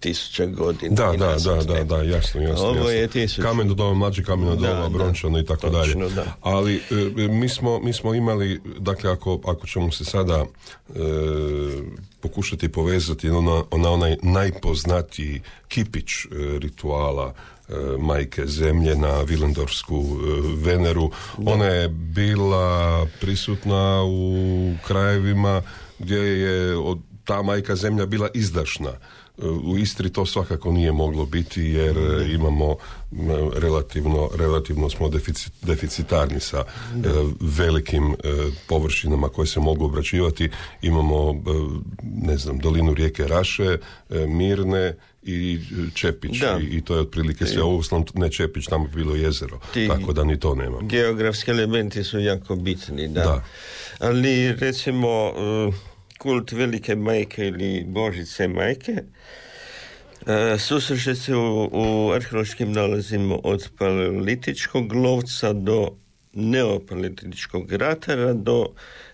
tisuća 0.00 0.46
godina. 0.46 0.94
Da, 0.94 1.12
da, 1.12 1.36
da, 1.44 1.62
da, 1.62 1.84
da, 1.84 2.02
jasno, 2.02 2.40
jasno. 2.40 2.66
Ovo 2.66 2.90
je 2.90 3.08
tisuća. 3.08 3.42
Kamen 3.42 3.68
do 3.68 3.74
doma, 3.74 3.94
mlađi 3.94 4.22
kamen 4.24 4.48
do 4.48 4.56
doma, 4.56 4.88
brončano 4.88 5.38
i 5.38 5.44
tako 5.44 5.70
dalje. 5.70 5.94
Ali 6.40 6.76
e, 6.76 7.28
mi, 7.28 7.48
smo, 7.48 7.80
mi 7.80 7.92
smo 7.92 8.14
imali, 8.14 8.60
dakle, 8.78 9.10
ako, 9.10 9.40
ako 9.44 9.66
ćemo 9.66 9.92
se 9.92 10.04
sada 10.04 10.44
e, 10.88 10.92
pokušati 12.20 12.68
povezati 12.68 13.28
na, 13.28 13.62
na 13.76 13.90
onaj 13.90 14.16
najpoznatiji 14.22 15.40
kipić 15.68 16.10
e, 16.24 16.28
rituala 16.58 17.34
majke 17.98 18.46
zemlje 18.46 18.96
na 18.96 19.22
Vilendorsku 19.22 20.04
Veneru. 20.56 21.10
Ona 21.46 21.64
je 21.64 21.88
bila 21.88 23.06
prisutna 23.20 24.02
u 24.04 24.72
krajevima 24.86 25.62
gdje 25.98 26.16
je 26.16 26.76
od, 26.76 26.98
ta 27.24 27.42
majka 27.42 27.76
zemlja 27.76 28.06
bila 28.06 28.28
izdašna 28.34 28.92
u 29.64 29.78
Istri 29.78 30.10
to 30.10 30.26
svakako 30.26 30.72
nije 30.72 30.92
moglo 30.92 31.26
biti 31.26 31.62
jer 31.62 31.98
e, 31.98 32.32
imamo 32.32 32.76
relativno, 33.54 34.30
relativno 34.34 34.90
smo 34.90 35.10
deficitarni 35.62 36.40
sa 36.40 36.58
e, 36.58 36.64
velikim 37.40 38.12
e, 38.12 38.16
površinama 38.68 39.28
koje 39.28 39.46
se 39.46 39.60
mogu 39.60 39.84
obraćivati. 39.84 40.50
Imamo, 40.82 41.42
ne 42.02 42.36
znam, 42.36 42.58
dolinu 42.58 42.94
rijeke 42.94 43.24
Raše, 43.24 43.78
Mirne 44.10 44.94
i 45.22 45.60
Čepić 45.94 46.42
I, 46.70 46.80
to 46.80 46.94
je 46.94 47.00
otprilike 47.00 47.46
sve. 47.46 47.62
Ovo 47.62 47.82
ne 48.14 48.30
Čepić, 48.30 48.64
tamo 48.66 48.84
je 48.84 48.90
bilo 48.94 49.14
jezero. 49.14 49.60
tako 49.88 50.12
da 50.12 50.24
ni 50.24 50.40
to 50.40 50.54
nema. 50.54 50.78
Geografski 50.82 51.50
elementi 51.50 52.04
su 52.04 52.18
jako 52.18 52.56
bitni, 52.56 53.08
da. 53.08 53.22
da. 53.22 53.44
Ali 53.98 54.52
recimo 54.52 55.32
kult 56.18 56.52
velike 56.52 56.96
majke 56.96 57.46
ili 57.46 57.84
božice 57.86 58.48
majke 58.48 59.02
e, 60.26 60.58
susreće 60.58 61.14
se 61.14 61.36
u, 61.36 61.70
u 61.72 62.10
arheološkim 62.12 62.72
nalazima 62.72 63.38
od 63.42 63.68
paleolitičkog 63.78 64.92
lovca 64.92 65.52
do 65.52 65.90
neopalitičkog 66.32 67.72
ratara 67.72 68.32
do 68.32 68.66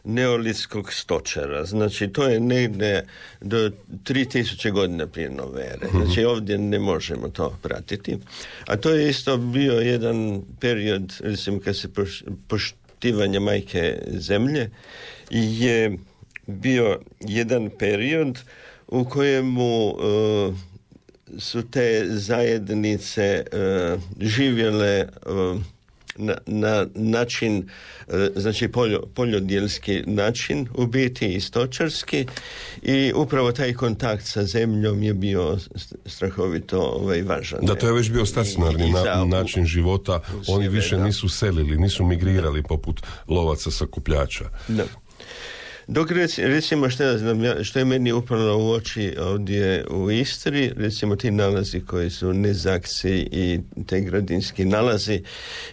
neolitskog 0.05 0.93
stočara. 0.93 1.65
Znači, 1.65 2.09
to 2.09 2.29
je 2.29 2.41
negdje 2.41 3.07
do 3.41 3.71
3000 3.89 4.71
godina 4.71 5.07
prije 5.07 5.31
novere. 5.31 5.87
Mhm. 5.87 6.03
Znači, 6.03 6.25
ovdje 6.25 6.59
ne 6.59 6.79
možemo 6.79 7.29
to 7.29 7.59
pratiti. 7.63 8.19
A 8.67 8.77
to 8.77 8.91
je 8.91 9.11
isto 9.11 9.37
bio 9.37 9.73
jedan 9.73 10.43
period, 10.61 11.13
recimo, 11.21 11.61
kad 11.61 11.77
se 11.77 11.89
poštivanje 12.49 13.41
majke 13.41 13.99
zemlje 14.07 14.71
je 15.31 15.99
bio 16.47 17.01
jedan 17.21 17.71
period 17.79 18.39
u 18.89 19.05
kojemu 19.05 19.89
e, 19.91 20.75
su 21.39 21.71
te 21.71 22.05
zajednice 22.09 23.45
uh, 23.53 24.03
živjele 24.21 24.99
e, 24.99 25.09
na, 26.17 26.35
na, 26.47 26.87
način, 26.95 27.69
znači 28.37 28.69
poljo, 28.69 29.03
poljodjelski 29.15 30.03
način, 30.07 30.69
u 30.75 30.87
biti 30.87 31.35
i 31.35 31.41
stočarski 31.41 32.27
i 32.83 33.13
upravo 33.15 33.53
taj 33.53 33.73
kontakt 33.73 34.27
sa 34.27 34.45
zemljom 34.45 35.03
je 35.03 35.15
bio 35.15 35.59
strahovito 36.07 36.81
ovaj, 36.81 37.23
važan. 37.23 37.59
Da, 37.63 37.75
to 37.75 37.87
je 37.87 37.93
već 37.93 38.11
bio 38.11 38.27
stacionarni 38.27 38.93
na, 38.93 39.25
način 39.25 39.67
života. 39.67 40.21
Oni 40.49 40.69
više 40.69 40.99
nisu 40.99 41.29
selili, 41.29 41.77
nisu 41.77 42.05
migrirali 42.05 42.63
poput 42.63 43.03
lovaca 43.29 43.71
sakupljača. 43.71 44.45
Da. 44.69 44.85
Dok 45.87 46.11
recimo 46.37 46.91
što, 46.91 47.05
što 47.65 47.79
je 47.79 47.85
meni 47.85 48.13
upravo 48.13 48.67
u 48.67 48.71
oči 48.71 49.17
ovdje 49.19 49.85
u 49.91 50.11
Istri, 50.11 50.73
recimo 50.77 51.17
ti 51.17 51.31
nalazi 51.31 51.81
koji 51.81 52.11
su 52.11 52.33
nezaksi 52.33 53.29
i 53.33 53.61
te 53.87 54.01
gradinski 54.01 54.65
nalazi 54.65 55.23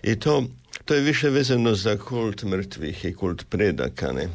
i 0.04 0.20
to, 0.20 0.44
to 0.86 0.94
je 0.94 1.02
više 1.02 1.30
vezano 1.30 1.76
za 1.76 1.98
kult 1.98 2.44
mrtvih 2.44 3.06
i 3.06 3.14
kult 3.14 3.46
predaka, 3.50 4.12
ne? 4.12 4.28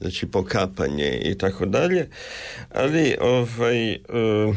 znači 0.00 0.26
pokapanje 0.26 1.20
i 1.24 1.38
tako 1.38 1.66
dalje, 1.66 2.08
ali 2.70 3.16
ovaj, 3.20 3.92
uh, 3.92 4.56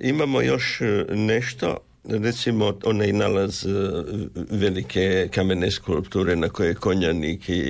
imamo 0.00 0.42
još 0.42 0.80
nešto 1.08 1.87
recimo 2.04 2.78
onaj 2.84 3.12
nalaz 3.12 3.66
e, 3.66 3.70
velike 4.50 5.28
kamene 5.34 5.70
skulpture 5.70 6.36
na 6.36 6.48
koje 6.48 6.68
je 6.68 6.74
konjanik 6.74 7.48
i 7.48 7.62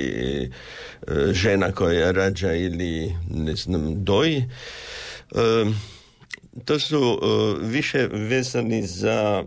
e, 1.07 1.33
žena 1.33 1.71
koja 1.71 2.11
rađa 2.11 2.53
ili 2.53 3.15
ne 3.29 3.55
znam 3.55 4.03
doji 4.03 4.37
e, 4.37 4.45
to 6.65 6.79
su 6.79 7.19
više 7.61 8.07
vezani 8.11 8.87
za 8.87 9.43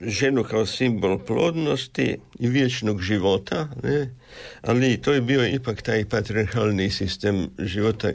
ženu 0.00 0.44
kao 0.44 0.66
simbol 0.66 1.18
plodnosti 1.18 2.16
i 2.38 2.48
vječnog 2.48 3.02
života 3.02 3.68
ne? 3.82 4.14
ali 4.62 4.96
to 5.02 5.12
je 5.12 5.20
bio 5.20 5.46
ipak 5.46 5.82
taj 5.82 6.04
patriarhalni 6.04 6.90
sistem 6.90 7.50
života 7.58 8.08
e, 8.08 8.14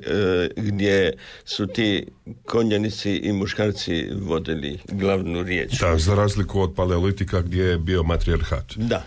gdje 0.56 1.14
su 1.46 1.68
ti 1.68 2.06
konjanici 2.46 3.16
i 3.16 3.34
muškarci 3.34 4.10
vodili 4.22 4.80
glavnu 4.92 5.44
riječ. 5.44 5.80
Da, 5.80 5.98
za 5.98 6.16
razliku 6.16 6.62
od 6.62 6.74
paleolitika 6.76 7.42
gdje 7.42 7.64
je 7.64 7.78
bio 7.78 8.04
matriarhat. 8.04 8.74
Da. 8.76 9.06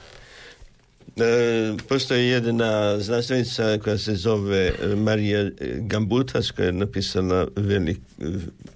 E, 1.16 1.76
postoji 1.88 2.28
jedna 2.28 2.98
znanstvenica 2.98 3.78
koja 3.78 3.98
se 3.98 4.14
zove 4.14 4.72
Marija 4.96 5.50
Gambutas 5.76 6.50
koja 6.50 6.66
je 6.66 6.72
napisala 6.72 7.46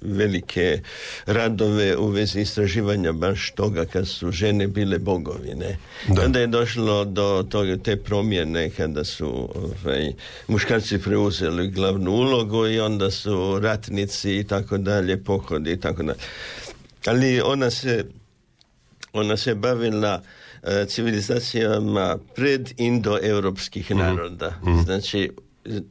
velike 0.01 0.81
radove 1.27 1.97
u 1.97 2.09
vezi 2.09 2.41
istraživanja 2.41 3.13
baš 3.13 3.51
toga 3.51 3.85
kad 3.85 4.09
su 4.09 4.31
žene 4.31 4.67
bile 4.67 4.99
bogovi. 4.99 5.55
Ne? 5.55 5.79
Onda 6.25 6.41
je 6.41 6.47
došlo 6.47 7.05
do 7.05 7.47
toga, 7.51 7.77
te 7.77 7.97
promjene 7.97 8.71
kada 8.71 9.05
su 9.05 9.49
ovaj, 9.55 10.13
muškarci 10.49 10.99
preuzeli 10.99 11.71
glavnu 11.71 12.11
ulogu 12.11 12.67
i 12.67 12.81
onda 12.81 13.11
su 13.11 13.59
ratnici 13.63 14.37
i 14.37 14.45
tako 14.45 14.79
dalje, 14.79 15.25
pohodi 15.25 15.73
i 15.73 15.81
tako 15.81 16.03
dalje. 16.03 16.19
Ali 17.07 17.41
ona 17.41 17.71
se 17.71 18.05
ona 19.13 19.37
se 19.37 19.55
bavila 19.55 20.23
E, 20.23 20.46
civilizacijama 20.89 22.19
pred 22.35 22.73
indoeuropskih 22.77 23.91
mhm. 23.91 23.99
naroda. 23.99 24.61
Mhm. 24.63 24.81
Znači, 24.81 25.31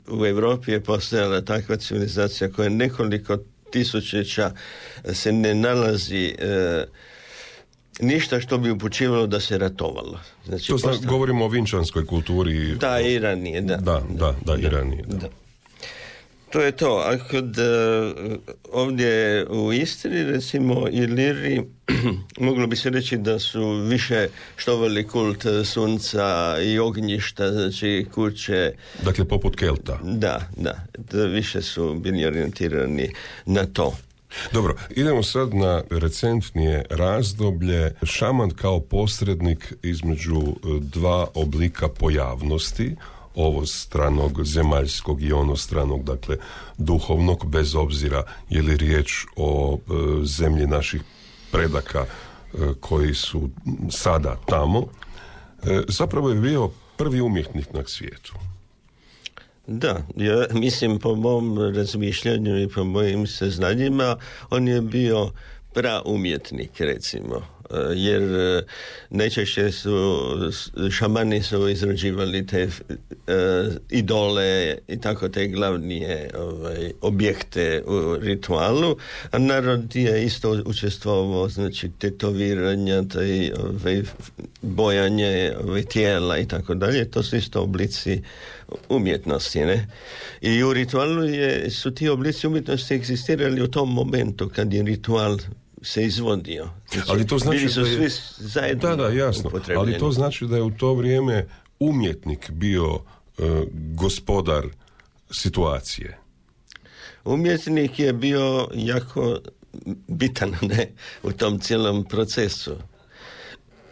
u 0.08 0.26
Europi 0.26 0.72
je 0.72 0.84
postojala 0.84 1.42
takva 1.42 1.78
civilizacija 1.78 2.52
koja 2.52 2.70
nekoliko 2.70 3.38
tisućeća 3.72 4.52
se 5.14 5.32
ne 5.32 5.56
nalazi 5.56 6.36
e, 6.40 6.86
ništa 8.00 8.40
što 8.40 8.58
bi 8.58 8.72
upućivalo 8.72 9.28
da 9.28 9.40
se 9.40 9.58
ratovalo. 9.58 10.20
Znači, 10.46 10.68
to 10.68 10.94
govorimo 11.08 11.46
o 11.46 11.48
vinčanskoj 11.48 12.06
kulturi. 12.06 12.76
Da, 12.76 13.00
Iranije, 13.00 13.62
da. 13.62 13.78
Da, 13.78 14.02
da, 14.10 14.36
da, 14.46 14.56
Iranije, 14.56 15.04
da. 15.08 15.28
To 16.56 16.62
je 16.62 16.72
to. 16.72 17.04
A 17.06 17.18
kod 17.32 17.58
uh, 17.58 18.38
ovdje 18.72 19.46
u 19.50 19.74
Istri, 19.74 20.24
recimo, 20.24 20.88
i 20.92 21.06
Liri, 21.06 21.64
moglo 22.40 22.68
bi 22.68 22.76
se 22.76 22.90
reći 22.90 23.18
da 23.18 23.40
su 23.40 23.72
više 23.72 24.28
štovali 24.58 25.08
kult 25.08 25.46
sunca 25.66 26.56
i 26.64 26.80
ognjišta, 26.80 27.52
znači 27.52 28.06
kuće. 28.14 28.72
Dakle, 29.04 29.26
poput 29.26 29.56
Kelta. 29.56 30.00
Da, 30.04 30.50
da. 30.58 30.86
da 30.98 31.26
više 31.26 31.62
su 31.62 31.94
bili 31.94 32.26
orijentirani 32.26 33.10
na 33.46 33.66
to. 33.66 33.98
Dobro, 34.54 34.76
idemo 34.90 35.24
sad 35.24 35.54
na 35.54 35.84
recentnije 35.90 36.86
razdoblje. 36.90 37.94
Šaman 38.04 38.50
kao 38.50 38.80
posrednik 38.80 39.74
između 39.84 40.42
e, 40.42 40.54
dva 40.82 41.28
oblika 41.34 41.88
pojavnosti, 41.90 42.96
ovo 43.36 43.66
stranog 43.66 44.46
zemaljskog 44.46 45.24
i 45.24 45.32
ono 45.32 45.56
stranog, 45.56 46.04
dakle 46.04 46.38
duhovnog, 46.78 47.46
bez 47.46 47.76
obzira 47.76 48.24
je 48.50 48.62
li 48.62 48.78
riječ 48.78 49.26
o 49.36 49.78
e, 49.78 50.26
zemlji 50.26 50.68
naših 50.68 51.02
predaka 51.52 52.00
e, 52.00 52.58
koji 52.80 53.14
su 53.14 53.50
sada 53.92 54.38
tamo, 54.46 54.84
e, 55.64 55.82
zapravo 55.88 56.30
je 56.30 56.36
bio 56.36 56.70
prvi 56.98 57.22
umjetnik 57.22 57.74
na 57.74 57.84
svijetu. 57.86 58.34
Da, 59.68 60.02
ja 60.16 60.46
mislim 60.52 61.00
po 61.00 61.16
mom 61.16 61.58
razmišljanju 61.76 62.62
i 62.62 62.68
po 62.68 62.84
mojim 62.84 63.28
saznanjima 63.28 64.18
on 64.50 64.68
je 64.68 64.82
bio 64.82 65.32
praumjetnik 65.74 66.80
recimo 66.80 67.55
jer 67.96 68.22
e, 68.22 68.64
najčešće 69.10 69.72
su 69.72 69.92
šamani 70.92 71.44
su 71.44 71.70
izrađivali 71.70 72.48
te 72.48 72.62
e, 72.62 72.70
idole 73.90 74.78
i 74.88 75.02
tako 75.02 75.30
te 75.30 75.48
glavnije 75.48 76.30
ovaj, 76.38 76.92
objekte 77.02 77.84
u 77.86 78.18
ritualu, 78.18 78.98
a 79.32 79.38
narod 79.38 79.96
je 79.96 80.26
isto 80.26 80.62
učestvovao, 80.66 81.50
znači 81.50 81.92
tetoviranja, 82.00 83.04
taj, 83.04 83.52
ovaj, 83.52 84.02
bojanje 84.62 85.54
ovaj, 85.64 85.84
tijela 85.84 86.38
i 86.38 86.48
tako 86.48 86.76
dalje, 86.76 87.12
to 87.12 87.24
su 87.24 87.36
isto 87.36 87.62
oblici 87.62 88.22
umjetnosti, 88.90 89.60
ne? 89.60 89.88
I 90.42 90.64
u 90.64 90.74
ritualu 90.74 91.24
je, 91.24 91.70
su 91.70 91.92
ti 91.92 92.10
oblici 92.10 92.48
umjetnosti 92.48 92.94
egzistirali 92.94 93.62
u 93.62 93.68
tom 93.68 93.94
momentu 93.94 94.50
kad 94.56 94.74
je 94.74 94.84
ritual 94.84 95.38
se 95.86 96.06
izvodio. 96.06 96.70
Znači, 96.92 97.08
ali 97.12 97.28
to 97.28 97.38
znači 97.38 97.70
su 97.70 97.82
da 97.82 97.88
je, 97.88 98.10
svi 98.10 98.22
zajedno 98.38 98.90
Da, 98.90 98.96
da, 98.96 99.10
jasno. 99.10 99.52
Ali 99.78 99.98
to 99.98 100.12
znači 100.12 100.46
da 100.46 100.56
je 100.56 100.64
u 100.64 100.72
to 100.72 100.94
vrijeme 100.94 101.48
umjetnik 101.80 102.52
bio 102.52 103.00
e, 103.38 103.42
gospodar 103.74 104.66
situacije. 105.32 106.18
Umjetnik 107.26 108.00
je 108.00 108.14
bio 108.14 108.68
jako 108.74 109.40
bitan 110.08 110.56
ne, 110.72 110.92
u 111.24 111.32
tom 111.32 111.60
cijelom 111.60 112.04
procesu. 112.04 112.76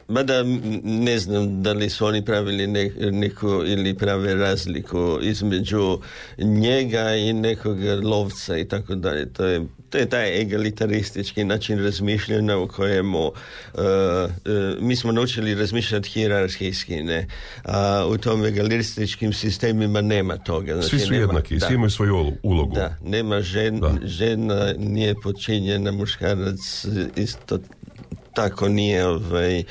Mada 0.07 0.43
ne 0.83 1.19
znam 1.19 1.63
da 1.63 1.73
li 1.73 1.89
su 1.89 2.05
oni 2.05 2.25
pravili 2.25 2.67
neku 3.11 3.47
ili 3.65 3.93
prave 3.93 4.35
razliku 4.35 5.19
između 5.21 5.99
njega 6.37 7.15
i 7.15 7.33
nekog 7.33 7.77
lovca 8.03 8.57
i 8.57 8.67
tako 8.67 8.95
dalje. 8.95 9.33
To 9.33 9.45
je, 9.45 9.61
to 9.89 9.97
je 9.97 10.09
taj 10.09 10.41
egalitaristički 10.41 11.43
način 11.43 11.83
razmišljanja 11.83 12.57
u 12.57 12.67
kojemu 12.67 13.27
uh, 13.27 13.33
uh, 13.73 14.31
mi 14.79 14.95
smo 14.95 15.11
naučili 15.11 15.55
razmišljati 15.55 16.09
hijerarhijski, 16.09 17.03
ne? 17.03 17.27
A 17.63 18.05
u 18.09 18.17
tom 18.17 18.45
egalitarističkim 18.45 19.33
sistemima 19.33 20.01
nema 20.01 20.37
toga. 20.37 20.73
Znači, 20.73 20.89
svi 20.89 20.99
su 20.99 21.11
nema, 21.11 21.23
jednaki, 21.23 21.59
svi 21.59 21.73
imaju 21.73 21.89
svoju 21.89 22.31
ulogu. 22.43 22.75
Da, 22.75 22.97
nema 23.03 23.41
žen, 23.41 23.81
žena, 24.03 24.73
nije 24.77 25.15
počinjena, 25.23 25.91
muškarac 25.91 26.85
isto 27.15 27.59
tako 28.33 28.69
nije 28.69 29.05
ovaj, 29.07 29.63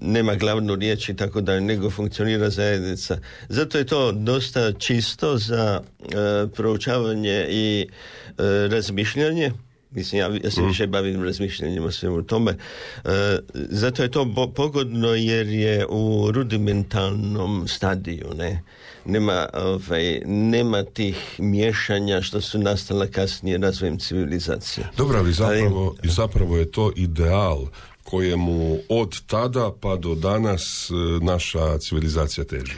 nema 0.00 0.34
glavnu 0.34 0.74
riječ 0.74 1.08
i 1.08 1.16
tako 1.16 1.40
da 1.40 1.60
nego 1.60 1.90
funkcionira 1.90 2.50
zajednica. 2.50 3.18
Zato 3.48 3.78
je 3.78 3.86
to 3.86 4.12
dosta 4.12 4.72
čisto 4.72 5.38
za 5.38 5.80
uh, 5.98 6.06
proučavanje 6.54 7.46
i 7.48 7.86
uh, 7.88 8.44
razmišljanje. 8.70 9.52
Mislim, 9.94 10.20
ja, 10.20 10.30
ja 10.44 10.50
se 10.50 10.62
mm. 10.62 10.66
više 10.66 10.86
bavim 10.86 11.24
razmišljanjem 11.24 11.84
o 11.84 11.90
svemu 11.90 12.22
tome. 12.22 12.50
Uh, 13.04 13.10
zato 13.54 14.02
je 14.02 14.10
to 14.10 14.50
pogodno 14.54 15.08
jer 15.08 15.46
je 15.48 15.86
u 15.88 16.30
rudimentalnom 16.32 17.68
stadiju, 17.68 18.26
ne? 18.34 18.62
Nema, 19.04 19.46
ovaj, 19.54 20.20
nema 20.26 20.84
tih 20.84 21.16
miješanja 21.38 22.22
što 22.22 22.40
su 22.40 22.58
nastala 22.58 23.06
kasnije 23.06 23.58
razvojem 23.58 23.98
civilizacije. 23.98 24.86
Dobro, 24.96 25.18
ali 25.18 25.32
zapravo, 25.32 25.94
ali, 26.02 26.12
zapravo 26.12 26.56
je 26.56 26.70
to 26.70 26.92
ideal 26.96 27.66
kojemu 28.02 28.78
od 28.88 29.20
tada 29.26 29.70
pa 29.80 29.96
do 29.96 30.14
danas 30.14 30.90
e, 30.90 31.24
naša 31.24 31.78
civilizacija 31.78 32.44
teži. 32.44 32.72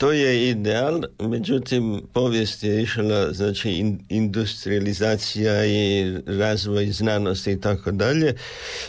To 0.00 0.12
je 0.12 0.50
ideal, 0.50 1.02
međutim 1.18 2.02
povijest 2.12 2.62
je 2.62 2.82
išla, 2.82 3.32
znači 3.32 3.96
industrializacija 4.08 5.66
i 5.66 6.12
razvoj 6.26 6.86
znanosti 6.86 7.52
i 7.52 7.60
tako 7.60 7.90
dalje. 7.90 8.34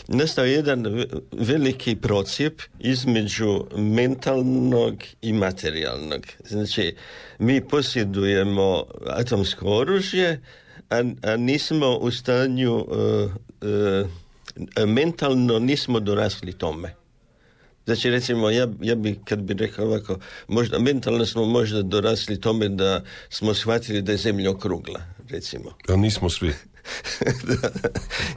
Nastao 0.08 0.44
jedan 0.44 1.04
veliki 1.32 1.96
procijep 1.96 2.62
između 2.80 3.64
mentalnog 3.76 4.94
i 5.22 5.32
materijalnog. 5.32 6.26
Znači, 6.44 6.94
mi 7.38 7.60
posjedujemo 7.68 8.84
atomsko 9.06 9.66
oružje, 9.66 10.40
a, 10.90 11.02
a 11.22 11.36
nismo 11.36 11.96
u 11.96 12.10
stanju 12.10 12.74
uh, 12.74 12.86
uh, 13.62 14.88
mentalno 14.88 15.58
nismo 15.58 16.00
dorasli 16.00 16.52
tome. 16.52 17.01
Znači 17.84 18.10
recimo 18.10 18.50
ja, 18.50 18.68
ja 18.80 18.94
bi 18.94 19.18
kad 19.24 19.38
bi 19.38 19.54
rekao 19.54 19.86
ovako, 19.86 20.18
možda 20.48 20.78
mentalno 20.78 21.26
smo 21.26 21.44
možda 21.44 21.82
dorasli 21.82 22.40
tome 22.40 22.68
da 22.68 23.02
smo 23.28 23.54
shvatili 23.54 24.02
da 24.02 24.12
je 24.12 24.18
zemlja 24.18 24.50
okrugla, 24.50 25.00
recimo. 25.28 25.70
A 25.88 25.96
nismo 25.96 26.30
svi. 26.30 26.52
da, 27.48 27.68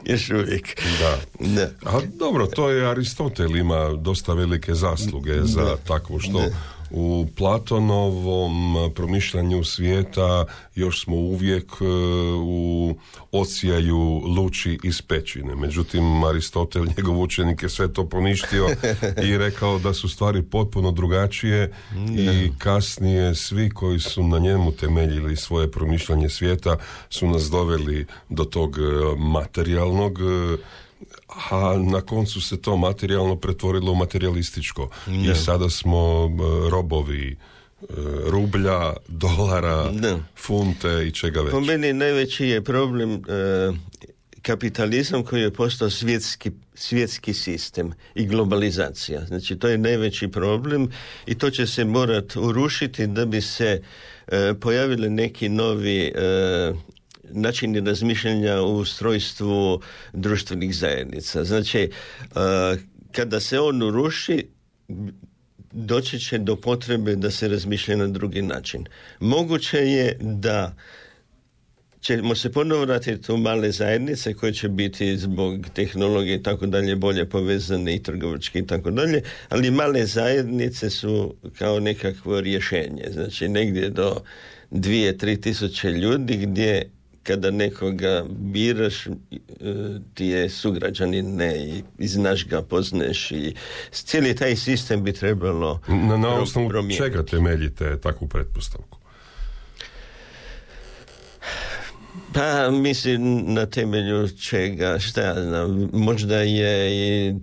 još 0.04 0.30
uvijek. 0.30 0.82
Da. 1.00 1.70
A 1.90 2.00
dobro, 2.18 2.46
to 2.46 2.70
je 2.70 2.90
Aristotel 2.90 3.56
ima 3.56 3.92
dosta 3.92 4.34
velike 4.34 4.74
zasluge 4.74 5.42
za 5.42 5.76
takvo 5.86 6.18
što 6.18 6.44
U 6.90 7.26
Platonovom 7.36 8.76
promišljanju 8.94 9.64
svijeta 9.64 10.44
još 10.74 11.04
smo 11.04 11.16
uvijek 11.16 11.64
e, 11.80 11.84
u 12.44 12.94
ocijaju 13.32 13.98
luči 14.36 14.78
iz 14.82 15.02
pećine. 15.02 15.54
Međutim, 15.54 16.24
Aristotel, 16.24 16.84
njegov 16.96 17.20
učenik 17.20 17.62
je 17.62 17.68
sve 17.68 17.92
to 17.92 18.08
poništio 18.08 18.66
i 19.24 19.38
rekao 19.38 19.78
da 19.78 19.94
su 19.94 20.08
stvari 20.08 20.42
potpuno 20.42 20.90
drugačije 20.90 21.72
i 22.18 22.50
kasnije 22.58 23.34
svi 23.34 23.70
koji 23.70 24.00
su 24.00 24.22
na 24.22 24.38
njemu 24.38 24.72
temeljili 24.72 25.36
svoje 25.36 25.70
promišljanje 25.70 26.28
svijeta 26.28 26.76
su 27.10 27.26
nas 27.26 27.50
doveli 27.50 28.06
do 28.28 28.44
tog 28.44 28.78
e, 28.78 28.82
materijalnog 29.18 30.18
e, 30.20 30.56
a 31.50 31.76
na 31.78 32.00
koncu 32.00 32.40
se 32.40 32.62
to 32.62 32.76
materijalno 32.76 33.36
pretvorilo 33.36 33.92
u 33.92 33.94
materialističko. 33.94 34.90
I 35.06 35.34
sada 35.34 35.70
smo 35.70 36.30
e, 36.30 36.70
robovi 36.70 37.36
e, 37.80 37.84
rublja, 38.26 38.92
dolara, 39.08 39.92
funte 40.36 41.06
i 41.06 41.10
čega 41.12 41.40
već. 41.40 41.50
Po 41.50 41.60
meni 41.60 41.92
najveći 41.92 42.46
je 42.46 42.64
problem 42.64 43.14
e, 43.14 43.18
kapitalizam 44.42 45.24
koji 45.24 45.42
je 45.42 45.52
postao 45.52 45.90
svjetski, 45.90 46.50
svjetski 46.74 47.34
sistem 47.34 47.92
i 48.14 48.26
globalizacija. 48.26 49.24
Znači 49.26 49.56
to 49.56 49.68
je 49.68 49.78
najveći 49.78 50.28
problem 50.28 50.90
i 51.26 51.34
to 51.34 51.50
će 51.50 51.66
se 51.66 51.84
morati 51.84 52.38
urušiti 52.38 53.06
da 53.06 53.26
bi 53.26 53.40
se 53.40 53.82
pojavili 54.60 55.10
neki 55.10 55.48
novi 55.48 56.12
načini 57.30 57.80
razmišljanja 57.80 58.62
u 58.62 58.76
ustrojstvu 58.76 59.80
društvenih 60.12 60.76
zajednica. 60.76 61.44
Znači, 61.44 61.80
e, 61.80 61.90
kada 63.12 63.40
se 63.40 63.60
on 63.60 63.82
uruši, 63.82 64.46
doći 65.72 66.18
će 66.18 66.38
do 66.38 66.56
potrebe 66.56 67.16
da 67.16 67.30
se 67.30 67.48
razmišlja 67.48 67.96
na 67.96 68.06
drugi 68.06 68.42
način. 68.42 68.84
Moguće 69.20 69.78
je 69.78 70.16
da 70.20 70.74
ćemo 72.00 72.34
se 72.34 72.52
ponovo 72.52 72.84
vratiti 72.84 73.32
u 73.32 73.36
male 73.36 73.70
zajednice 73.70 74.34
koje 74.34 74.52
će 74.52 74.68
biti 74.68 75.16
zbog 75.16 75.66
tehnologije 75.74 76.36
i 76.36 76.42
tako 76.42 76.66
dalje 76.66 76.96
bolje 76.96 77.28
povezane 77.28 77.94
i 77.94 78.02
trgovački 78.02 78.58
i 78.58 78.66
tako 78.66 78.90
dalje, 78.90 79.22
ali 79.48 79.70
male 79.70 80.06
zajednice 80.06 80.90
su 80.90 81.34
kao 81.58 81.80
nekakvo 81.80 82.40
rješenje. 82.40 83.04
Znači 83.12 83.48
negdje 83.48 83.90
do 83.90 84.22
dvije, 84.70 85.18
tri 85.18 85.40
tisuće 85.40 85.90
ljudi 85.90 86.36
gdje 86.36 86.90
kada 87.26 87.50
nekoga 87.50 88.24
biraš 88.28 89.06
e, 89.06 89.10
ti 90.14 90.26
je 90.26 90.50
sugrađanin 90.50 91.36
ne 91.36 91.82
i 91.98 92.06
znaš 92.08 92.46
ga, 92.46 92.62
pozneš 92.62 93.30
i 93.30 93.54
cijeli 93.90 94.36
taj 94.36 94.56
sistem 94.56 95.04
bi 95.04 95.12
trebalo 95.12 95.80
Na, 95.88 96.16
na 96.16 96.34
osnovu 96.34 96.70
čega 96.98 97.22
temeljite 97.22 98.00
takvu 98.00 98.28
pretpostavku? 98.28 98.98
Pa 102.32 102.70
mislim 102.70 103.44
na 103.54 103.66
temelju 103.66 104.28
čega, 104.28 104.98
šta 104.98 105.20
ja 105.20 105.34
znam, 105.34 105.90
možda 105.92 106.36
je 106.36 106.90
i 106.92 107.34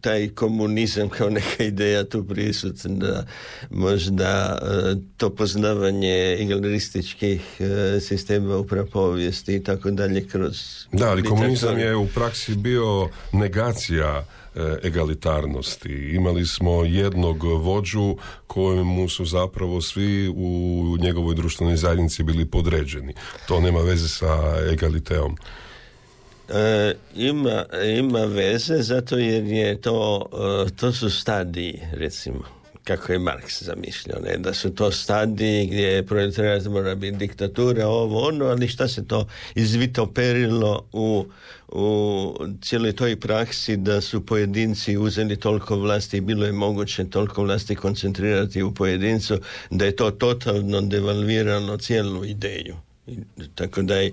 taj 0.00 0.28
komunizam 0.28 1.08
kao 1.08 1.30
neka 1.30 1.64
ideja 1.64 2.04
tu 2.04 2.24
prisutna, 2.24 3.24
možda 3.70 4.58
e, 4.62 4.96
to 5.16 5.30
poznavanje 5.34 6.36
iglerističkih 6.40 7.60
e, 7.60 8.00
sistema 8.00 8.56
u 8.56 8.66
prapovijesti 8.66 9.54
i 9.54 9.64
tako 9.64 9.90
dalje 9.90 10.28
kroz... 10.28 10.86
Da, 10.92 11.10
ali 11.10 11.24
komunizam 11.24 11.78
je 11.78 11.96
u 11.96 12.06
praksi 12.06 12.54
bio 12.54 13.08
negacija 13.32 14.24
e, 14.54 14.76
egalitarnosti. 14.84 15.88
Imali 15.88 16.46
smo 16.46 16.84
jednog 16.84 17.42
vođu 17.42 18.16
kojemu 18.46 19.08
su 19.08 19.24
zapravo 19.24 19.80
svi 19.80 20.28
u 20.28 20.96
njegovoj 21.00 21.34
društvenoj 21.34 21.76
zajednici 21.76 22.22
bili 22.22 22.44
podređeni. 22.44 23.14
To 23.48 23.60
nema 23.60 23.80
veze 23.80 24.08
sa 24.08 24.56
egaliteom. 24.72 25.36
E, 26.54 26.94
ima, 27.16 27.64
ima 27.98 28.24
veze 28.24 28.82
zato 28.82 29.18
jer 29.18 29.44
je 29.44 29.80
to, 29.80 30.28
e, 30.66 30.76
to 30.76 30.92
su 30.92 31.10
stadiji 31.10 31.80
recimo 31.92 32.60
kako 32.84 33.12
je 33.12 33.18
Marks 33.18 33.62
zamišljao, 33.62 34.20
ne? 34.20 34.36
da 34.38 34.54
su 34.54 34.74
to 34.74 34.90
stadiji 34.90 35.66
gdje 35.66 35.82
je 35.82 36.06
proletarijat 36.06 36.64
mora 36.64 36.94
biti 36.94 37.16
diktatura, 37.16 37.88
ovo 37.88 38.28
ono, 38.28 38.44
ali 38.44 38.68
šta 38.68 38.88
se 38.88 39.06
to 39.06 39.26
izvitoperilo 39.54 40.86
u, 40.92 41.26
u 41.68 42.34
cijeloj 42.62 42.92
toj 42.92 43.20
praksi 43.20 43.76
da 43.76 44.00
su 44.00 44.26
pojedinci 44.26 44.96
uzeli 44.96 45.36
toliko 45.36 45.76
vlasti 45.76 46.16
i 46.16 46.20
bilo 46.20 46.46
je 46.46 46.52
moguće 46.52 47.04
toliko 47.04 47.42
vlasti 47.42 47.74
koncentrirati 47.74 48.62
u 48.62 48.74
pojedincu 48.74 49.38
da 49.70 49.84
je 49.84 49.96
to 49.96 50.10
totalno 50.10 50.80
devalvirano 50.80 51.76
cijelu 51.76 52.24
ideju. 52.24 52.76
Tako 53.54 53.82
da 53.82 53.94
je 53.94 54.12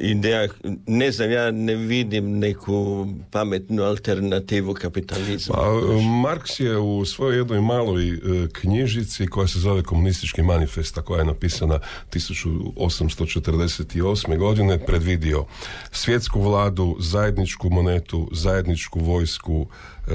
ideja, 0.00 0.48
ne 0.86 1.12
znam, 1.12 1.30
ja 1.30 1.50
ne 1.50 1.74
vidim 1.74 2.38
neku 2.38 3.06
pametnu 3.30 3.82
alternativu 3.82 4.74
kapitalizmu. 4.74 5.54
Pa, 5.54 5.80
Marks 6.22 6.60
je 6.60 6.78
u 6.78 7.04
svojoj 7.04 7.36
jednoj 7.36 7.60
maloj 7.60 8.08
e, 8.08 8.18
knjižici 8.52 9.26
koja 9.26 9.46
se 9.46 9.58
zove 9.58 9.82
Komunistički 9.82 10.42
manifest, 10.42 10.98
koja 11.04 11.18
je 11.18 11.24
napisana 11.24 11.80
1848. 12.12 14.38
godine, 14.38 14.86
predvidio 14.86 15.44
svjetsku 15.92 16.40
vladu, 16.40 16.96
zajedničku 17.00 17.70
monetu, 17.70 18.28
zajedničku 18.32 19.00
vojsku, 19.00 19.66
e, 20.06 20.10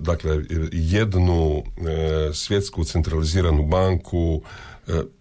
dakle 0.00 0.38
jednu 0.72 1.58
e, 1.58 1.62
svjetsku 2.32 2.84
centraliziranu 2.84 3.66
banku, 3.66 4.42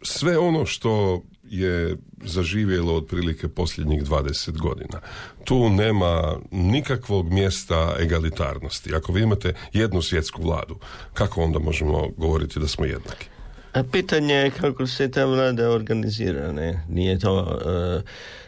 sve 0.02 0.38
ono 0.38 0.66
što 0.66 1.22
je 1.49 1.97
zaživjelo 2.23 2.95
otprilike 2.95 3.47
posljednjih 3.47 4.03
20 4.03 4.57
godina. 4.57 5.01
Tu 5.43 5.69
nema 5.69 6.38
nikakvog 6.51 7.31
mjesta 7.31 7.95
egalitarnosti. 7.99 8.95
Ako 8.95 9.12
vi 9.12 9.21
imate 9.21 9.53
jednu 9.73 10.01
svjetsku 10.01 10.41
vladu, 10.43 10.79
kako 11.13 11.43
onda 11.43 11.60
možemo 11.60 12.07
govoriti 12.17 12.60
da 12.60 12.67
smo 12.67 12.86
jednaki? 12.86 13.27
A 13.73 13.83
pitanje 13.83 14.33
je 14.33 14.51
kako 14.51 14.88
se 14.88 15.12
ta 15.12 15.25
vlada 15.25 15.69
organizira, 15.69 16.51
ne? 16.51 16.83
Nije 16.89 17.19
to, 17.19 17.60
e, 17.65 18.01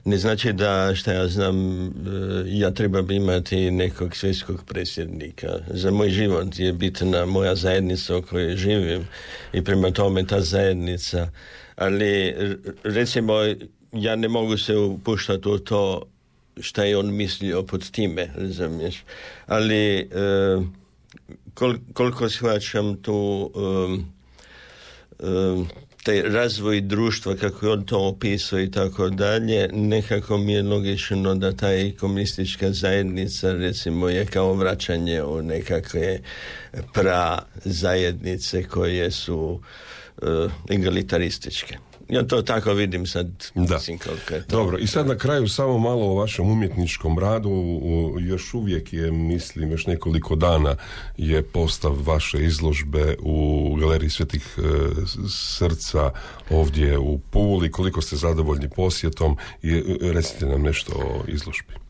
ne 0.06 0.18
znači 0.18 0.54
da, 0.54 0.96
šta 0.96 1.14
ja 1.14 1.28
znam, 1.28 1.88
e, 1.88 1.92
ja 2.46 2.72
trebam 2.72 3.12
imati 3.12 3.72
nekog 3.72 4.16
svjetskog 4.16 4.64
predsjednika. 4.66 5.48
Za 5.68 5.92
moj 5.92 6.10
život 6.10 6.60
je 6.60 6.74
bitna 6.74 7.26
moja 7.26 7.56
zajednica 7.56 8.18
u 8.18 8.22
kojoj 8.22 8.56
živim 8.56 9.08
i 9.54 9.64
prema 9.64 9.92
tome 9.92 10.28
ta 10.28 10.42
zajednica 10.42 11.30
ali 11.80 12.36
recimo 12.84 13.34
ja 13.92 14.16
ne 14.16 14.28
mogu 14.28 14.58
se 14.58 14.78
upuštati 14.78 15.50
u 15.50 15.60
to 15.60 16.02
šta 16.60 16.84
je 16.84 16.98
on 16.98 17.16
mislio 17.16 17.64
pod 17.64 17.92
time, 17.92 18.30
razumiješ. 18.36 19.04
Ali 19.46 20.00
e, 20.00 20.06
koliko 21.94 22.30
shvaćam 22.30 23.02
tu 23.02 23.52
e, 25.20 25.30
taj 26.04 26.22
razvoj 26.22 26.82
društva 26.82 27.36
kako 27.36 27.66
je 27.66 27.72
on 27.72 27.86
to 27.86 28.08
opisao 28.08 28.60
i 28.60 28.72
tako 28.72 29.10
dalje, 29.10 29.70
nekako 29.74 30.38
mi 30.38 30.54
je 30.54 30.64
logično 30.64 31.36
da 31.36 31.56
taj 31.56 31.92
komunistička 31.92 32.72
zajednica 32.72 33.54
recimo 33.54 34.10
je 34.10 34.26
kao 34.26 34.54
vraćanje 34.54 35.24
u 35.24 35.42
nekakve 35.42 36.20
pra 36.94 37.40
zajednice 37.66 38.64
koje 38.64 39.12
su 39.12 39.62
uh, 40.22 40.52
egalitarističke. 40.70 41.78
Ja 42.10 42.28
to 42.28 42.42
tako 42.42 42.74
vidim 42.74 43.06
sad. 43.06 43.52
Da. 43.56 43.80
je 43.86 43.98
to. 43.98 44.58
Dobro, 44.58 44.78
i 44.78 44.88
sad 44.88 45.08
na 45.08 45.18
kraju 45.18 45.48
samo 45.48 45.78
malo 45.78 46.06
o 46.06 46.16
vašem 46.16 46.50
umjetničkom 46.50 47.20
radu. 47.20 47.50
Još 48.20 48.54
uvijek 48.54 48.94
je, 48.94 49.12
mislim, 49.12 49.72
još 49.72 49.88
nekoliko 49.88 50.36
dana 50.36 50.76
je 51.18 51.44
postav 51.44 51.98
vaše 52.06 52.44
izložbe 52.44 53.16
u 53.20 53.76
Galeriji 53.76 54.10
Svetih 54.10 54.58
e, 54.58 54.62
srca 55.30 56.12
ovdje 56.50 56.98
u 56.98 57.20
Puli. 57.20 57.72
Koliko 57.72 58.02
ste 58.02 58.16
zadovoljni 58.16 58.70
posjetom 58.70 59.38
i 59.62 59.72
e, 59.72 59.84
recite 60.02 60.46
nam 60.46 60.62
nešto 60.62 60.94
o 60.96 61.24
izložbi. 61.28 61.89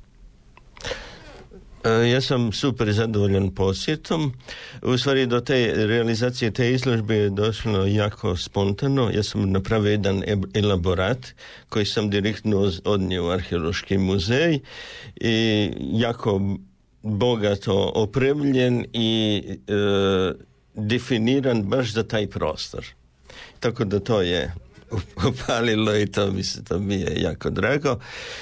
E, 1.84 2.10
ja 2.10 2.22
sam 2.22 2.52
super 2.52 2.92
zadovoljan 2.92 3.52
posjetom. 3.56 4.34
U 4.82 4.98
stvari 4.98 5.26
do 5.26 5.40
te 5.42 5.74
realizacije 5.76 6.52
te 6.52 6.72
izložbe 6.72 7.16
je 7.16 7.30
došlo 7.30 7.86
jako 7.86 8.38
spontano. 8.38 9.10
Ja 9.14 9.24
sam 9.24 9.52
napravio 9.52 9.92
jedan 9.92 10.24
elaborat 10.54 11.28
koji 11.70 11.86
sam 11.86 12.10
direktno 12.10 12.72
odnio 12.86 13.26
u 13.26 13.30
arheološki 13.30 13.98
muzej 13.98 14.60
i 15.16 15.70
jako 15.92 16.42
bogato 17.02 17.92
opremljen 17.96 18.86
i 18.94 19.42
e, 19.48 19.74
definiran 20.74 21.64
baš 21.64 21.94
za 21.94 22.04
taj 22.04 22.28
prostor. 22.28 22.86
Tako 23.60 23.84
da 23.86 24.00
to 24.00 24.22
je 24.22 24.54
upalilo 25.30 25.96
i 25.96 26.08
to 26.08 26.32
mi 26.32 26.44
se 26.44 26.64
to 26.64 26.80
mi 26.80 26.96
je 26.96 27.22
jako 27.22 27.50
drago. 27.50 28.00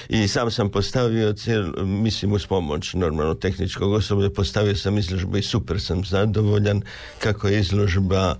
I 0.08 0.28
sam 0.28 0.50
sam 0.50 0.70
postavio 0.70 1.32
cijel, 1.32 1.84
mislim 1.84 2.32
uz 2.32 2.46
pomoć 2.46 2.94
normalno 2.94 3.34
tehničkog 3.34 3.92
osoblja 3.92 4.30
postavio 4.30 4.76
sam 4.76 4.98
izložbu 4.98 5.36
i 5.36 5.42
super 5.42 5.80
sam 5.80 6.04
zadovoljan 6.04 6.82
kako 7.18 7.48
je 7.48 7.60
izložba 7.60 8.36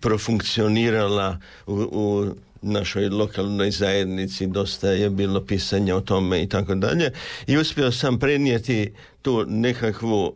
profunkcionirala 0.00 1.38
u, 1.66 1.72
u 1.92 2.34
našoj 2.62 3.08
lokalnoj 3.08 3.70
zajednici. 3.70 4.46
Dosta 4.46 4.90
je 4.90 5.10
bilo 5.10 5.46
pisanja 5.46 5.96
o 5.96 6.00
tome 6.00 6.42
i 6.42 6.48
tako 6.48 6.74
dalje. 6.74 7.12
I 7.46 7.58
uspio 7.58 7.92
sam 7.92 8.18
prenijeti 8.18 8.92
tu 9.22 9.44
nekakvu 9.48 10.34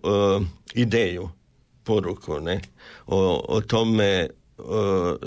ideju 0.75 1.31
poruku 1.85 2.41
ne 2.41 2.61
o, 3.07 3.45
o 3.49 3.61
tome 3.61 4.29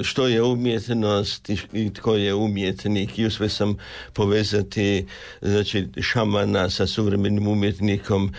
što 0.03 0.27
je 0.27 0.43
umjetnost 0.43 1.49
i 1.73 1.93
tko 1.93 2.15
je 2.15 2.33
umjetnik. 2.33 3.19
I 3.19 3.25
uspio 3.25 3.49
sam 3.49 3.77
povezati 4.13 5.05
znači 5.41 5.87
šamana 6.01 6.69
sa 6.69 6.87
suvremenim 6.87 7.47
umjetnikom 7.47 8.33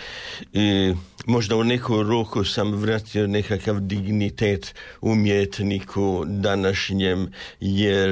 i 0.53 0.95
možda 1.27 1.57
u 1.57 1.65
neku 1.65 2.03
ruku 2.03 2.45
sam 2.45 2.75
vratio 2.75 3.27
nekakav 3.27 3.81
dignitet 3.81 4.75
umjetniku 5.01 6.25
današnjem 6.27 7.33
jer 7.61 8.11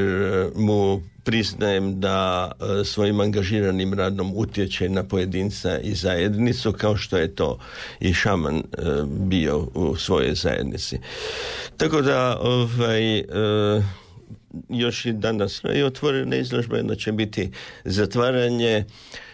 mu 0.56 1.02
priznajem 1.26 2.00
da 2.00 2.50
e, 2.50 2.84
svojim 2.84 3.20
angažiranim 3.20 3.94
radom 3.94 4.32
utječe 4.34 4.88
na 4.88 5.02
pojedinca 5.02 5.78
i 5.78 5.94
zajednicu 5.94 6.72
kao 6.72 6.96
što 6.96 7.16
je 7.16 7.34
to 7.34 7.58
i 8.00 8.14
šaman 8.14 8.56
e, 8.56 8.62
bio 9.06 9.58
u 9.74 9.96
svojoj 9.96 10.34
zajednici. 10.34 10.98
Tako 11.76 12.02
da 12.02 12.38
ovaj, 12.40 13.18
e, 13.18 13.24
još 14.68 15.06
i 15.06 15.12
danas 15.12 15.62
i 15.74 15.82
otvorena 15.82 16.36
izložba, 16.36 16.76
jedna 16.76 16.94
će 16.94 17.12
biti 17.12 17.50
zatvaranje 17.84 18.84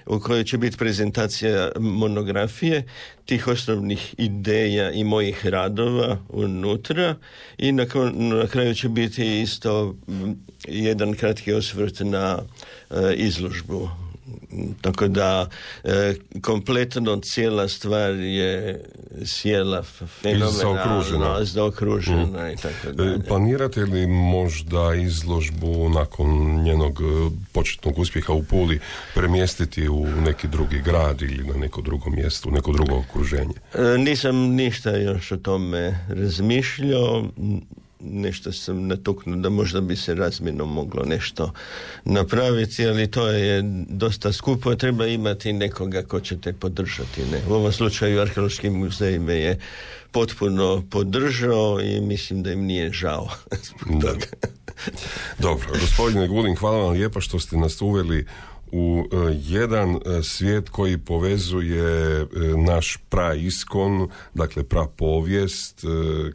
u 0.07 0.21
kojoj 0.21 0.45
će 0.45 0.59
biti 0.59 0.77
prezentacija 0.77 1.71
monografije 1.81 2.83
tih 3.25 3.49
osnovnih 3.49 4.15
ideja 4.19 4.91
i 4.91 5.05
mojih 5.05 5.47
radova 5.47 6.19
unutra. 6.29 7.17
I 7.59 7.73
na, 7.73 7.87
na 8.15 8.47
kraju 8.47 8.75
će 8.75 8.89
biti 8.89 9.41
isto 9.41 9.97
jedan 10.69 11.15
kratki 11.15 11.53
osvrt 11.53 12.01
na 12.01 12.39
e, 12.91 13.15
izložbu 13.15 13.91
tako 14.81 15.09
da 15.09 15.49
e, 15.85 16.15
kompletno 16.43 17.21
cijela 17.21 17.69
stvar 17.69 18.11
je 18.15 18.85
sjela 19.25 19.83
fenomenalno 19.83 21.45
zaokružena 21.45 22.49
mm. 22.49 22.53
i 22.53 22.57
tako 22.57 22.89
e, 22.89 22.93
dalje. 22.93 23.25
Planirate 23.29 23.81
li 23.81 24.07
možda 24.07 24.95
izložbu 24.95 25.89
nakon 25.89 26.63
njenog 26.63 27.01
e, 27.01 27.31
početnog 27.53 27.99
uspjeha 27.99 28.33
u 28.33 28.43
Puli 28.43 28.81
premjestiti 29.15 29.89
u 29.89 30.07
neki 30.07 30.49
drugi 30.49 30.83
grad 30.85 31.23
ili 31.23 31.45
na 31.45 31.55
neko 31.55 31.81
drugo 31.83 32.11
mjesto, 32.11 32.49
u 32.49 32.53
neko 32.53 32.73
drugo 32.73 32.97
okruženje? 32.97 33.55
nisam 33.99 34.37
ništa 34.37 34.97
još 34.97 35.33
o 35.33 35.37
tome 35.37 36.07
razmišljao 36.09 37.29
nešto 38.03 38.53
sam 38.53 38.87
natuknuo 38.87 39.37
da 39.37 39.49
možda 39.49 39.81
bi 39.81 39.97
se 39.97 40.15
razmjerno 40.15 40.67
moglo 40.67 41.05
nešto 41.05 41.53
napraviti, 42.05 42.87
ali 42.87 43.11
to 43.11 43.29
je 43.29 43.63
dosta 43.89 44.33
skupo, 44.33 44.75
treba 44.75 45.07
imati 45.07 45.53
nekoga 45.53 46.03
ko 46.03 46.21
će 46.21 46.41
te 46.41 46.53
podržati. 46.53 47.21
Ne? 47.33 47.41
U 47.49 47.53
ovom 47.53 47.73
slučaju 47.73 48.21
Arheološki 48.21 48.71
muzej 48.71 49.19
me 49.19 49.35
je 49.35 49.59
potpuno 50.13 50.85
podržao 50.91 51.81
i 51.81 52.01
mislim 52.01 52.43
da 52.43 52.53
im 52.53 52.65
nije 52.65 52.93
žao 52.93 53.29
Dobro, 55.39 55.69
gospodine 55.81 56.29
Gulin, 56.29 56.57
hvala 56.57 56.79
vam 56.79 56.93
lijepa 56.93 57.21
što 57.21 57.39
ste 57.39 57.57
nas 57.57 57.83
uveli 57.83 58.27
u 58.73 59.05
e, 59.13 59.17
jedan 59.43 59.95
e, 59.95 60.23
svijet 60.23 60.69
koji 60.69 60.99
povezuje 60.99 62.21
e, 62.21 62.27
naš 62.67 62.99
praiskon, 63.09 64.09
dakle 64.35 64.63
pra 64.63 64.87
povijest, 64.97 65.85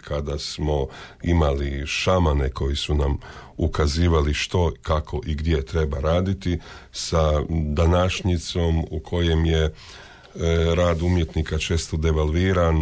kada 0.04 0.40
smo 0.40 0.88
imali 1.24 1.84
šamane 1.86 2.50
koji 2.50 2.76
su 2.76 2.96
nam 2.96 3.18
ukazivali 3.58 4.34
što, 4.34 4.72
kako 4.82 5.22
i 5.26 5.36
gdje 5.36 5.66
treba 5.66 6.00
raditi, 6.00 6.60
sa 6.92 7.42
današnjicom 7.50 8.86
u 8.92 9.00
kojem 9.00 9.46
je 9.46 9.74
rad 10.76 11.02
umjetnika 11.02 11.58
često 11.58 11.98
devalviran, 11.98 12.76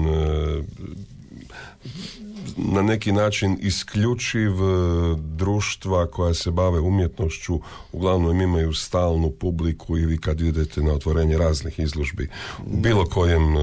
na 2.57 2.81
neki 2.81 3.11
način 3.11 3.57
isključiv 3.61 4.51
e, 4.51 5.15
društva 5.17 6.07
koja 6.07 6.33
se 6.33 6.51
bave 6.51 6.79
umjetnošću 6.79 7.59
uglavnom 7.91 8.41
imaju 8.41 8.73
stalnu 8.73 9.31
publiku 9.31 9.97
ili 9.97 10.17
kad 10.17 10.41
idete 10.41 10.81
na 10.81 10.93
otvorenje 10.93 11.37
raznih 11.37 11.79
izložbi 11.79 12.29
u 12.65 12.77
bilo 12.77 13.05
kojem 13.05 13.57
e, 13.57 13.59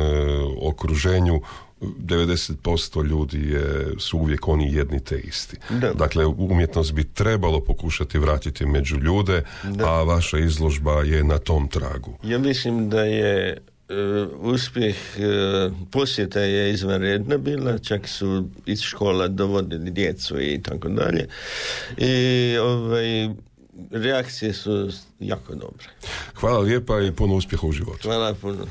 okruženju 0.62 1.40
90% 1.80 3.04
ljudi 3.04 3.38
je, 3.38 3.94
su 3.98 4.18
uvijek 4.18 4.48
oni 4.48 4.74
jedni 4.74 5.00
te 5.00 5.18
isti. 5.18 5.56
Dakle, 5.94 6.26
umjetnost 6.26 6.92
bi 6.92 7.04
trebalo 7.04 7.60
pokušati 7.60 8.18
vratiti 8.18 8.66
među 8.66 8.96
ljude, 8.96 9.44
a 9.84 10.02
vaša 10.02 10.38
izložba 10.38 11.02
je 11.02 11.24
na 11.24 11.38
tom 11.38 11.68
tragu. 11.68 12.18
Ja 12.22 12.38
mislim 12.38 12.90
da 12.90 13.04
je 13.04 13.58
uspjeh 14.40 14.96
e, 15.18 15.70
posjeta 15.90 16.40
je 16.40 16.72
izvanredna 16.72 17.36
bila, 17.38 17.78
čak 17.78 18.08
su 18.08 18.48
iz 18.66 18.80
škola 18.80 19.28
dovodili 19.28 19.90
djecu 19.90 20.40
i 20.40 20.62
tako 20.62 20.88
dalje. 20.88 21.28
I 21.96 22.56
ovaj, 22.58 23.28
reakcije 23.90 24.52
su 24.52 24.90
jako 25.20 25.54
dobre. 25.54 25.86
Hvala 26.34 26.58
lijepa 26.58 27.00
i 27.00 27.12
puno 27.12 27.34
uspjeha 27.34 27.66
u 27.66 27.72
životu. 27.72 28.08
Hvala 28.08 28.34
puno. 28.34 28.66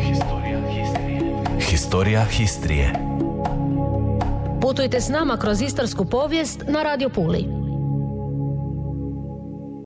Historija 0.00 0.60
Histrije. 0.70 1.60
Historija 1.60 2.24
Histrije. 2.24 2.92
Putujte 4.60 5.00
s 5.00 5.08
nama 5.08 5.36
kroz 5.36 5.62
istarsku 5.62 6.04
povijest 6.04 6.60
na 6.68 6.82
Radio 6.82 7.08
Puli. 7.08 7.57